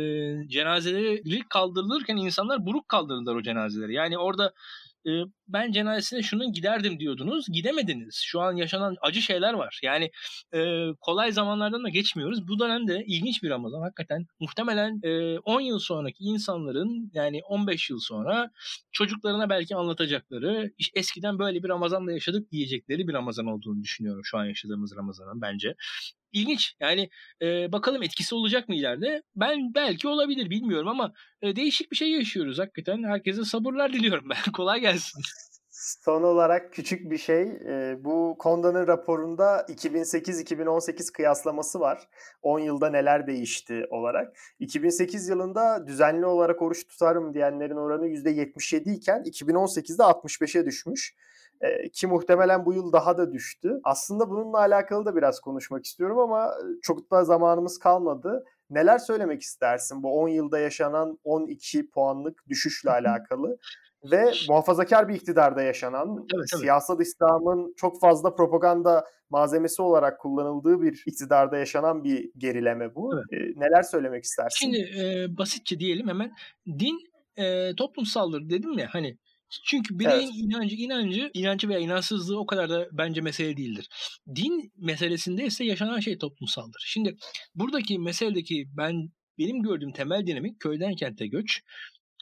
cenazeleri 0.47 1.41
kaldırılırken 1.49 2.17
insanlar 2.17 2.65
buruk 2.65 2.89
kaldırırlar 2.89 3.35
o 3.35 3.41
cenazeleri. 3.41 3.93
Yani 3.93 4.17
orada 4.17 4.53
e, 5.07 5.11
ben 5.47 5.71
cenazesine 5.71 6.21
şunun 6.21 6.53
giderdim 6.53 6.99
diyordunuz. 6.99 7.45
Gidemediniz. 7.51 8.21
Şu 8.25 8.41
an 8.41 8.55
yaşanan 8.55 8.95
acı 9.01 9.21
şeyler 9.21 9.53
var. 9.53 9.79
Yani 9.83 10.11
e, 10.53 10.87
kolay 11.01 11.31
zamanlardan 11.31 11.83
da 11.83 11.89
geçmiyoruz. 11.89 12.47
Bu 12.47 12.59
dönemde 12.59 13.03
ilginç 13.07 13.43
bir 13.43 13.49
Ramazan. 13.49 13.81
Hakikaten 13.81 14.25
muhtemelen 14.39 14.99
e, 15.03 15.39
10 15.39 15.61
yıl 15.61 15.79
sonraki 15.79 16.23
insanların 16.23 17.11
yani 17.13 17.41
15 17.43 17.89
yıl 17.89 17.99
sonra 17.99 18.51
çocuklarına 18.91 19.49
belki 19.49 19.75
anlatacakları 19.75 20.71
eskiden 20.95 21.39
böyle 21.39 21.63
bir 21.63 21.69
Ramazan'da 21.69 22.11
yaşadık 22.11 22.51
diyecekleri 22.51 23.07
bir 23.07 23.13
Ramazan 23.13 23.45
olduğunu 23.45 23.83
düşünüyorum 23.83 24.21
şu 24.25 24.37
an 24.37 24.45
yaşadığımız 24.45 24.95
Ramazan'ın 24.95 25.41
bence 25.41 25.75
ilginç. 26.31 26.75
Yani 26.79 27.09
e, 27.41 27.71
bakalım 27.71 28.03
etkisi 28.03 28.35
olacak 28.35 28.69
mı 28.69 28.75
ileride? 28.75 29.23
Ben 29.35 29.73
belki 29.75 30.07
olabilir 30.07 30.49
bilmiyorum 30.49 30.87
ama 30.87 31.13
e, 31.41 31.55
değişik 31.55 31.91
bir 31.91 31.97
şey 31.97 32.11
yaşıyoruz 32.11 32.59
hakikaten. 32.59 33.03
Herkese 33.03 33.43
sabırlar 33.43 33.93
diliyorum 33.93 34.29
ben. 34.29 34.51
Kolay 34.51 34.79
gelsin. 34.79 35.21
Son 35.79 36.23
olarak 36.23 36.73
küçük 36.73 37.11
bir 37.11 37.17
şey. 37.17 37.41
E, 37.41 37.97
bu 38.03 38.35
Konda'nın 38.39 38.87
raporunda 38.87 39.65
2008-2018 39.69 41.11
kıyaslaması 41.11 41.79
var. 41.79 42.07
10 42.41 42.59
yılda 42.59 42.89
neler 42.89 43.27
değişti 43.27 43.85
olarak. 43.89 44.37
2008 44.59 45.29
yılında 45.29 45.87
düzenli 45.87 46.25
olarak 46.25 46.61
oruç 46.61 46.87
tutarım 46.87 47.33
diyenlerin 47.33 47.75
oranı 47.75 48.07
%77 48.07 48.93
iken 48.93 49.23
2018'de 49.23 50.03
65'e 50.03 50.65
düşmüş 50.65 51.15
ki 51.93 52.07
muhtemelen 52.07 52.65
bu 52.65 52.73
yıl 52.73 52.93
daha 52.93 53.17
da 53.17 53.33
düştü. 53.33 53.79
Aslında 53.83 54.29
bununla 54.29 54.57
alakalı 54.57 55.05
da 55.05 55.15
biraz 55.15 55.39
konuşmak 55.39 55.85
istiyorum 55.85 56.19
ama 56.19 56.53
çok 56.81 57.11
da 57.11 57.23
zamanımız 57.23 57.79
kalmadı. 57.79 58.45
Neler 58.69 58.97
söylemek 58.97 59.41
istersin 59.41 60.03
bu 60.03 60.19
10 60.19 60.27
yılda 60.27 60.59
yaşanan 60.59 61.19
12 61.23 61.89
puanlık 61.89 62.47
düşüşle 62.47 62.91
alakalı? 62.91 63.57
ve 64.03 64.31
muhafazakar 64.49 65.09
bir 65.09 65.15
iktidarda 65.15 65.61
yaşanan, 65.61 66.17
evet, 66.17 66.31
evet. 66.35 66.61
siyasal 66.61 67.01
İslam'ın 67.01 67.73
çok 67.77 68.01
fazla 68.01 68.35
propaganda 68.35 69.05
malzemesi 69.29 69.81
olarak 69.81 70.19
kullanıldığı 70.19 70.81
bir 70.81 71.03
iktidarda 71.05 71.57
yaşanan 71.57 72.03
bir 72.03 72.31
gerileme 72.37 72.95
bu. 72.95 73.11
Evet. 73.15 73.57
E, 73.57 73.59
neler 73.59 73.83
söylemek 73.83 74.23
istersin? 74.23 74.57
Şimdi 74.59 74.77
e, 74.77 75.37
basitçe 75.37 75.79
diyelim 75.79 76.07
hemen 76.07 76.31
din 76.67 76.99
e, 77.37 77.75
toplumsaldır 77.75 78.49
dedim 78.49 78.79
ya 78.79 78.87
hani 78.91 79.17
Çünkü 79.65 79.99
bireyin 79.99 80.31
evet. 80.31 80.35
inancı, 80.35 80.75
inancı, 80.75 81.31
inancı 81.33 81.69
veya 81.69 81.79
inançsızlığı 81.79 82.39
o 82.39 82.45
kadar 82.45 82.69
da 82.69 82.87
bence 82.91 83.21
mesele 83.21 83.57
değildir. 83.57 83.87
Din 84.35 84.71
meselesinde 84.77 85.45
ise 85.45 85.65
yaşanan 85.65 85.99
şey 85.99 86.17
toplumsaldır. 86.17 86.83
Şimdi 86.87 87.15
buradaki 87.55 87.99
meseledeki 87.99 88.65
ben 88.77 89.09
benim 89.37 89.63
gördüğüm 89.63 89.91
temel 89.91 90.27
dinamik 90.27 90.59
köyden 90.59 90.95
kente 90.95 91.27
göç, 91.27 91.61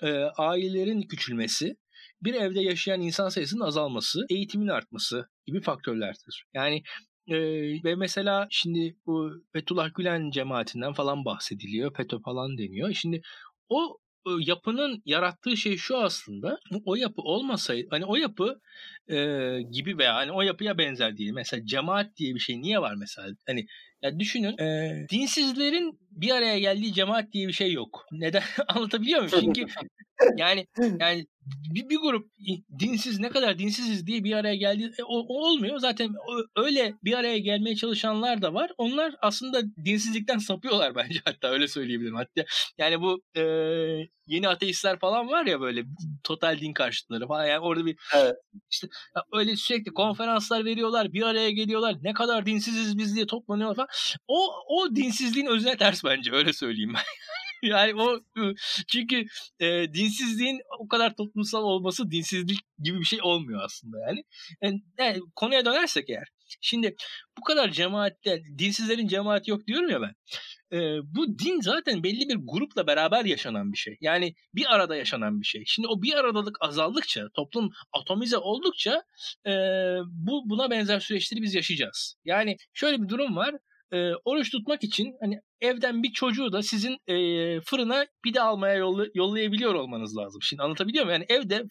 e, 0.03 0.11
ailelerin 0.37 1.01
küçülmesi, 1.01 1.75
bir 2.21 2.33
evde 2.33 2.61
yaşayan 2.61 3.01
insan 3.01 3.29
sayısının 3.29 3.65
azalması, 3.65 4.25
eğitimin 4.29 4.67
artması 4.67 5.29
gibi 5.45 5.61
faktörlerdir. 5.61 6.45
Yani 6.53 6.83
e, 7.27 7.37
ve 7.83 7.95
mesela 7.95 8.47
şimdi 8.49 8.95
bu 9.05 9.31
Fethullah 9.53 9.89
Gülen 9.95 10.29
cemaatinden 10.29 10.93
falan 10.93 11.25
bahsediliyor. 11.25 11.95
FETÖ 11.95 12.19
falan 12.19 12.57
deniyor. 12.57 12.93
Şimdi 12.93 13.21
o 13.69 13.97
yapının 14.39 15.01
yarattığı 15.05 15.57
şey 15.57 15.77
şu 15.77 15.97
aslında. 15.97 16.59
O 16.85 16.95
yapı 16.95 17.21
olmasaydı 17.21 17.87
hani 17.89 18.05
o 18.05 18.15
yapı 18.15 18.59
e, 19.07 19.15
gibi 19.71 19.97
veya 19.97 20.15
hani 20.15 20.31
o 20.31 20.41
yapıya 20.41 20.77
benzer 20.77 21.17
değil. 21.17 21.31
Mesela 21.31 21.65
cemaat 21.65 22.17
diye 22.17 22.35
bir 22.35 22.39
şey 22.39 22.61
niye 22.61 22.81
var 22.81 22.95
mesela? 22.95 23.27
Hani 23.47 23.65
ya 24.01 24.19
düşünün 24.19 24.57
e, 24.57 25.07
dinsizlerin 25.11 25.99
bir 26.11 26.31
araya 26.31 26.59
geldiği 26.59 26.93
cemaat 26.93 27.33
diye 27.33 27.47
bir 27.47 27.53
şey 27.53 27.73
yok. 27.73 28.05
Neden 28.11 28.43
anlatabiliyor 28.67 29.19
muyum? 29.19 29.53
Çünkü 29.53 29.65
yani 30.37 30.67
yani 30.99 31.25
bir, 31.69 31.89
bir 31.89 31.97
grup 31.97 32.31
dinsiz 32.79 33.19
ne 33.19 33.29
kadar 33.29 33.59
dinsiziz 33.59 34.07
diye 34.07 34.23
bir 34.23 34.33
araya 34.33 34.55
geldi 34.55 34.91
e, 34.99 35.03
o, 35.03 35.19
o 35.19 35.47
olmuyor. 35.47 35.79
Zaten 35.79 36.15
öyle 36.55 36.93
bir 37.03 37.13
araya 37.13 37.37
gelmeye 37.37 37.75
çalışanlar 37.75 38.41
da 38.41 38.53
var. 38.53 38.71
Onlar 38.77 39.15
aslında 39.21 39.61
dinsizlikten 39.85 40.37
sapıyorlar 40.37 40.95
bence 40.95 41.19
hatta 41.25 41.47
öyle 41.47 41.67
söyleyebilirim. 41.67 42.15
Hatta 42.15 42.43
yani 42.77 43.01
bu 43.01 43.21
e, 43.35 43.41
yeni 44.27 44.47
ateistler 44.47 44.99
falan 44.99 45.27
var 45.27 45.45
ya 45.45 45.61
böyle 45.61 45.83
total 46.23 46.59
din 46.61 46.73
karşıtları 46.73 47.27
falan 47.27 47.45
yani 47.45 47.59
orada 47.59 47.85
bir 47.85 47.97
evet. 48.15 48.35
işte 48.71 48.87
öyle 49.33 49.55
sürekli 49.55 49.93
konferanslar 49.93 50.65
veriyorlar, 50.65 51.13
bir 51.13 51.21
araya 51.21 51.51
geliyorlar. 51.51 51.95
Ne 52.01 52.13
kadar 52.13 52.45
dinsiziz 52.45 52.97
biz 52.97 53.15
diye 53.15 53.25
toplanıyorlar 53.25 53.75
falan. 53.75 53.89
O 54.27 54.49
o 54.69 54.95
dinsizliğin 54.95 55.47
özüne 55.47 55.77
ters 55.77 56.03
bence 56.03 56.31
öyle 56.31 56.53
söyleyeyim 56.53 56.93
ben. 56.95 57.01
yani 57.63 58.01
o 58.01 58.19
çünkü 58.87 59.25
e, 59.59 59.93
dinsizliğin 59.93 60.61
o 60.79 60.87
kadar 60.87 61.15
toplumsal 61.15 61.63
olması 61.63 62.11
dinsizlik 62.11 62.59
gibi 62.79 62.99
bir 62.99 63.05
şey 63.05 63.19
olmuyor 63.21 63.61
aslında 63.63 63.97
yani. 64.07 64.23
yani, 64.61 64.81
yani 64.99 65.19
konuya 65.35 65.65
dönersek 65.65 66.09
eğer. 66.09 66.27
Şimdi 66.61 66.95
bu 67.37 67.41
kadar 67.41 67.71
cemaatte 67.71 68.41
dinsizlerin 68.57 69.07
cemaati 69.07 69.51
yok 69.51 69.67
diyorum 69.67 69.89
ya 69.89 70.01
ben. 70.01 70.13
E, 70.77 70.99
bu 71.03 71.39
din 71.39 71.61
zaten 71.61 72.03
belli 72.03 72.29
bir 72.29 72.37
grupla 72.43 72.87
beraber 72.87 73.25
yaşanan 73.25 73.71
bir 73.73 73.77
şey. 73.77 73.97
Yani 74.01 74.33
bir 74.55 74.75
arada 74.75 74.95
yaşanan 74.95 75.41
bir 75.41 75.45
şey. 75.45 75.63
Şimdi 75.65 75.87
o 75.87 76.01
bir 76.01 76.13
aradalık 76.13 76.57
azaldıkça, 76.61 77.29
toplum 77.33 77.69
atomize 77.93 78.37
oldukça 78.37 79.03
e, 79.45 79.51
bu 80.05 80.49
buna 80.49 80.69
benzer 80.69 80.99
süreçleri 80.99 81.41
biz 81.41 81.55
yaşayacağız. 81.55 82.15
Yani 82.25 82.57
şöyle 82.73 83.01
bir 83.03 83.09
durum 83.09 83.35
var 83.35 83.55
e, 83.93 84.11
oruç 84.25 84.51
tutmak 84.51 84.83
için 84.83 85.15
hani 85.21 85.41
evden 85.61 86.03
bir 86.03 86.13
çocuğu 86.13 86.51
da 86.51 86.63
sizin 86.63 86.97
e, 87.07 87.15
fırına 87.61 88.05
pide 88.23 88.41
almaya 88.41 88.75
yolla, 88.75 89.05
yollayabiliyor 89.13 89.73
olmanız 89.73 90.17
lazım. 90.17 90.41
Şimdi 90.41 90.63
anlatabiliyor 90.63 91.05
muyum? 91.05 91.21
Yani 91.21 91.39
evde 91.39 91.63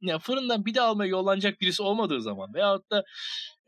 yani 0.00 0.20
fırından 0.20 0.64
pide 0.64 0.80
almaya 0.80 1.08
yollanacak 1.08 1.60
birisi 1.60 1.82
olmadığı 1.82 2.22
zaman 2.22 2.54
veyahut 2.54 2.90
da 2.90 3.04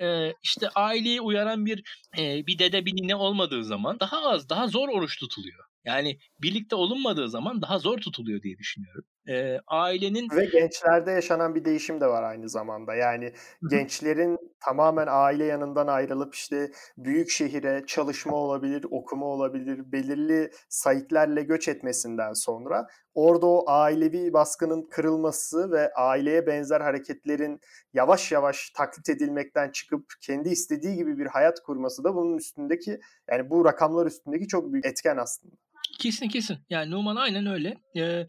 e, 0.00 0.32
işte 0.42 0.68
aileyi 0.74 1.20
uyaran 1.20 1.66
bir 1.66 1.82
e, 2.18 2.46
bir 2.46 2.58
dede 2.58 2.86
bir 2.86 2.92
nine 2.92 3.16
olmadığı 3.16 3.64
zaman 3.64 4.00
daha 4.00 4.30
az 4.30 4.48
daha 4.48 4.68
zor 4.68 4.88
oruç 4.88 5.18
tutuluyor. 5.18 5.64
Yani 5.84 6.18
birlikte 6.42 6.76
olunmadığı 6.76 7.28
zaman 7.28 7.62
daha 7.62 7.78
zor 7.78 7.98
tutuluyor 7.98 8.42
diye 8.42 8.58
düşünüyorum. 8.58 9.04
Ee, 9.28 9.58
ailenin 9.66 10.28
ve 10.36 10.44
gençlerde 10.44 11.10
yaşanan 11.10 11.54
bir 11.54 11.64
değişim 11.64 12.00
de 12.00 12.06
var 12.06 12.22
aynı 12.22 12.48
zamanda. 12.48 12.94
Yani 12.94 13.32
gençlerin 13.70 14.38
tamamen 14.60 15.06
aile 15.10 15.44
yanından 15.44 15.86
ayrılıp 15.86 16.34
işte 16.34 16.70
büyük 16.98 17.30
şehire 17.30 17.84
çalışma 17.86 18.36
olabilir, 18.36 18.86
okuma 18.90 19.26
olabilir, 19.26 19.92
belirli 19.92 20.50
sayıklarla 20.68 21.40
göç 21.40 21.68
etmesinden 21.68 22.32
sonra 22.32 22.86
orada 23.14 23.46
o 23.46 23.64
ailevi 23.66 24.32
baskının 24.32 24.82
kırılması 24.90 25.70
ve 25.70 25.92
aileye 25.94 26.46
benzer 26.46 26.80
hareketlerin 26.80 27.60
yavaş 27.94 28.32
yavaş 28.32 28.70
taklit 28.70 29.08
edilmekten 29.08 29.70
çıkıp 29.70 30.04
kendi 30.20 30.48
istediği 30.48 30.96
gibi 30.96 31.18
bir 31.18 31.26
hayat 31.26 31.60
kurması 31.60 32.04
da 32.04 32.14
bunun 32.14 32.36
üstündeki 32.36 33.00
yani 33.30 33.50
bu 33.50 33.64
rakamlar 33.64 34.06
üstündeki 34.06 34.48
çok 34.48 34.72
büyük 34.72 34.86
etken 34.86 35.16
aslında. 35.16 35.56
Kesin 35.98 36.28
kesin. 36.28 36.58
Yani 36.70 36.90
Numan 36.90 37.16
aynen 37.16 37.46
öyle. 37.46 37.76
Ee, 37.96 38.26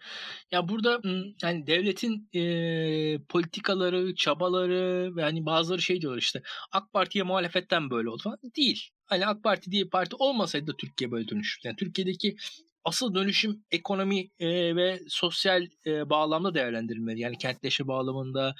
ya 0.51 0.69
burada 0.69 1.01
yani 1.43 1.67
devletin 1.67 2.29
e, 2.33 2.43
politikaları, 3.29 4.15
çabaları 4.15 5.15
ve 5.15 5.21
hani 5.21 5.45
bazıları 5.45 5.81
şey 5.81 6.01
diyorlar 6.01 6.21
işte 6.21 6.41
AK 6.71 6.93
Parti'ye 6.93 7.23
muhalefetten 7.23 7.89
böyle 7.89 8.09
oldu 8.09 8.21
falan. 8.23 8.39
Değil. 8.57 8.89
Hani 9.05 9.25
AK 9.27 9.43
Parti 9.43 9.71
diye 9.71 9.85
parti 9.85 10.15
olmasaydı 10.15 10.67
da 10.67 10.77
Türkiye 10.77 11.11
böyle 11.11 11.27
dönüşür. 11.27 11.61
Yani 11.63 11.75
Türkiye'deki 11.75 12.35
asıl 12.87 13.15
dönüşüm 13.15 13.63
ekonomi 13.71 14.29
e, 14.39 14.75
ve 14.75 14.99
sosyal 15.07 15.67
e, 15.85 16.09
bağlamda 16.09 16.53
değerlendirilmeli. 16.53 17.19
Yani 17.19 17.37
kentleşme 17.37 17.87
bağlamında 17.87 18.55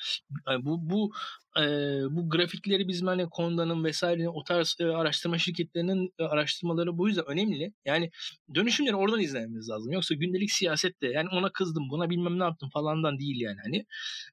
yani 0.48 0.65
bu 0.65 0.89
bu 0.89 1.12
e, 1.60 1.63
bu 2.12 2.30
grafikleri 2.30 2.88
bizim 2.88 3.08
hani 3.08 3.30
Konda'nın 3.30 3.84
vesaire 3.84 4.30
o 4.30 4.43
tarz 4.43 4.78
e, 4.80 4.86
araştırma 4.86 5.38
şirketlerinin 5.38 6.13
e, 6.20 6.24
araştırmaları 6.24 6.98
bu 6.98 7.08
yüzden 7.08 7.26
önemli. 7.28 7.74
Yani 7.86 8.12
dönüşümleri 8.56 8.96
oradan 8.96 9.20
izlememiz 9.20 9.70
lazım. 9.70 9.91
Yoksa 9.91 10.15
gündelik 10.15 10.52
siyasette 10.52 11.08
yani 11.08 11.30
ona 11.34 11.52
kızdım 11.52 11.89
buna 11.89 12.10
bilmem 12.10 12.39
ne 12.39 12.43
yaptım 12.43 12.70
falandan 12.74 13.20
değil 13.20 13.41
yani 13.41 13.58
hani. 13.63 13.86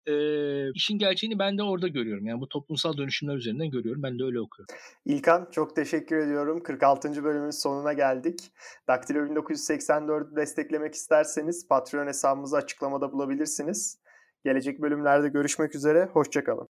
E, 0.06 0.72
işin 0.72 0.98
gerçeğini 0.98 1.38
ben 1.38 1.58
de 1.58 1.62
orada 1.62 1.88
görüyorum. 1.88 2.26
Yani 2.26 2.40
bu 2.40 2.48
toplumsal 2.48 2.96
dönüşümler 2.96 3.36
üzerinden 3.36 3.70
görüyorum. 3.70 4.02
Ben 4.02 4.18
de 4.18 4.24
öyle 4.24 4.40
okuyorum. 4.40 4.74
İlkan 5.04 5.48
çok 5.52 5.76
teşekkür 5.76 6.16
ediyorum. 6.16 6.62
46. 6.62 7.24
bölümün 7.24 7.50
sonuna 7.50 7.92
geldik. 7.92 8.40
Daktilo 8.88 9.30
1984 9.30 10.36
desteklemek 10.36 10.94
isterseniz 10.94 11.68
Patreon 11.68 12.06
hesabımızı 12.06 12.56
açıklamada 12.56 13.12
bulabilirsiniz. 13.12 13.98
Gelecek 14.44 14.82
bölümlerde 14.82 15.28
görüşmek 15.28 15.74
üzere. 15.74 16.08
Hoşçakalın. 16.12 16.62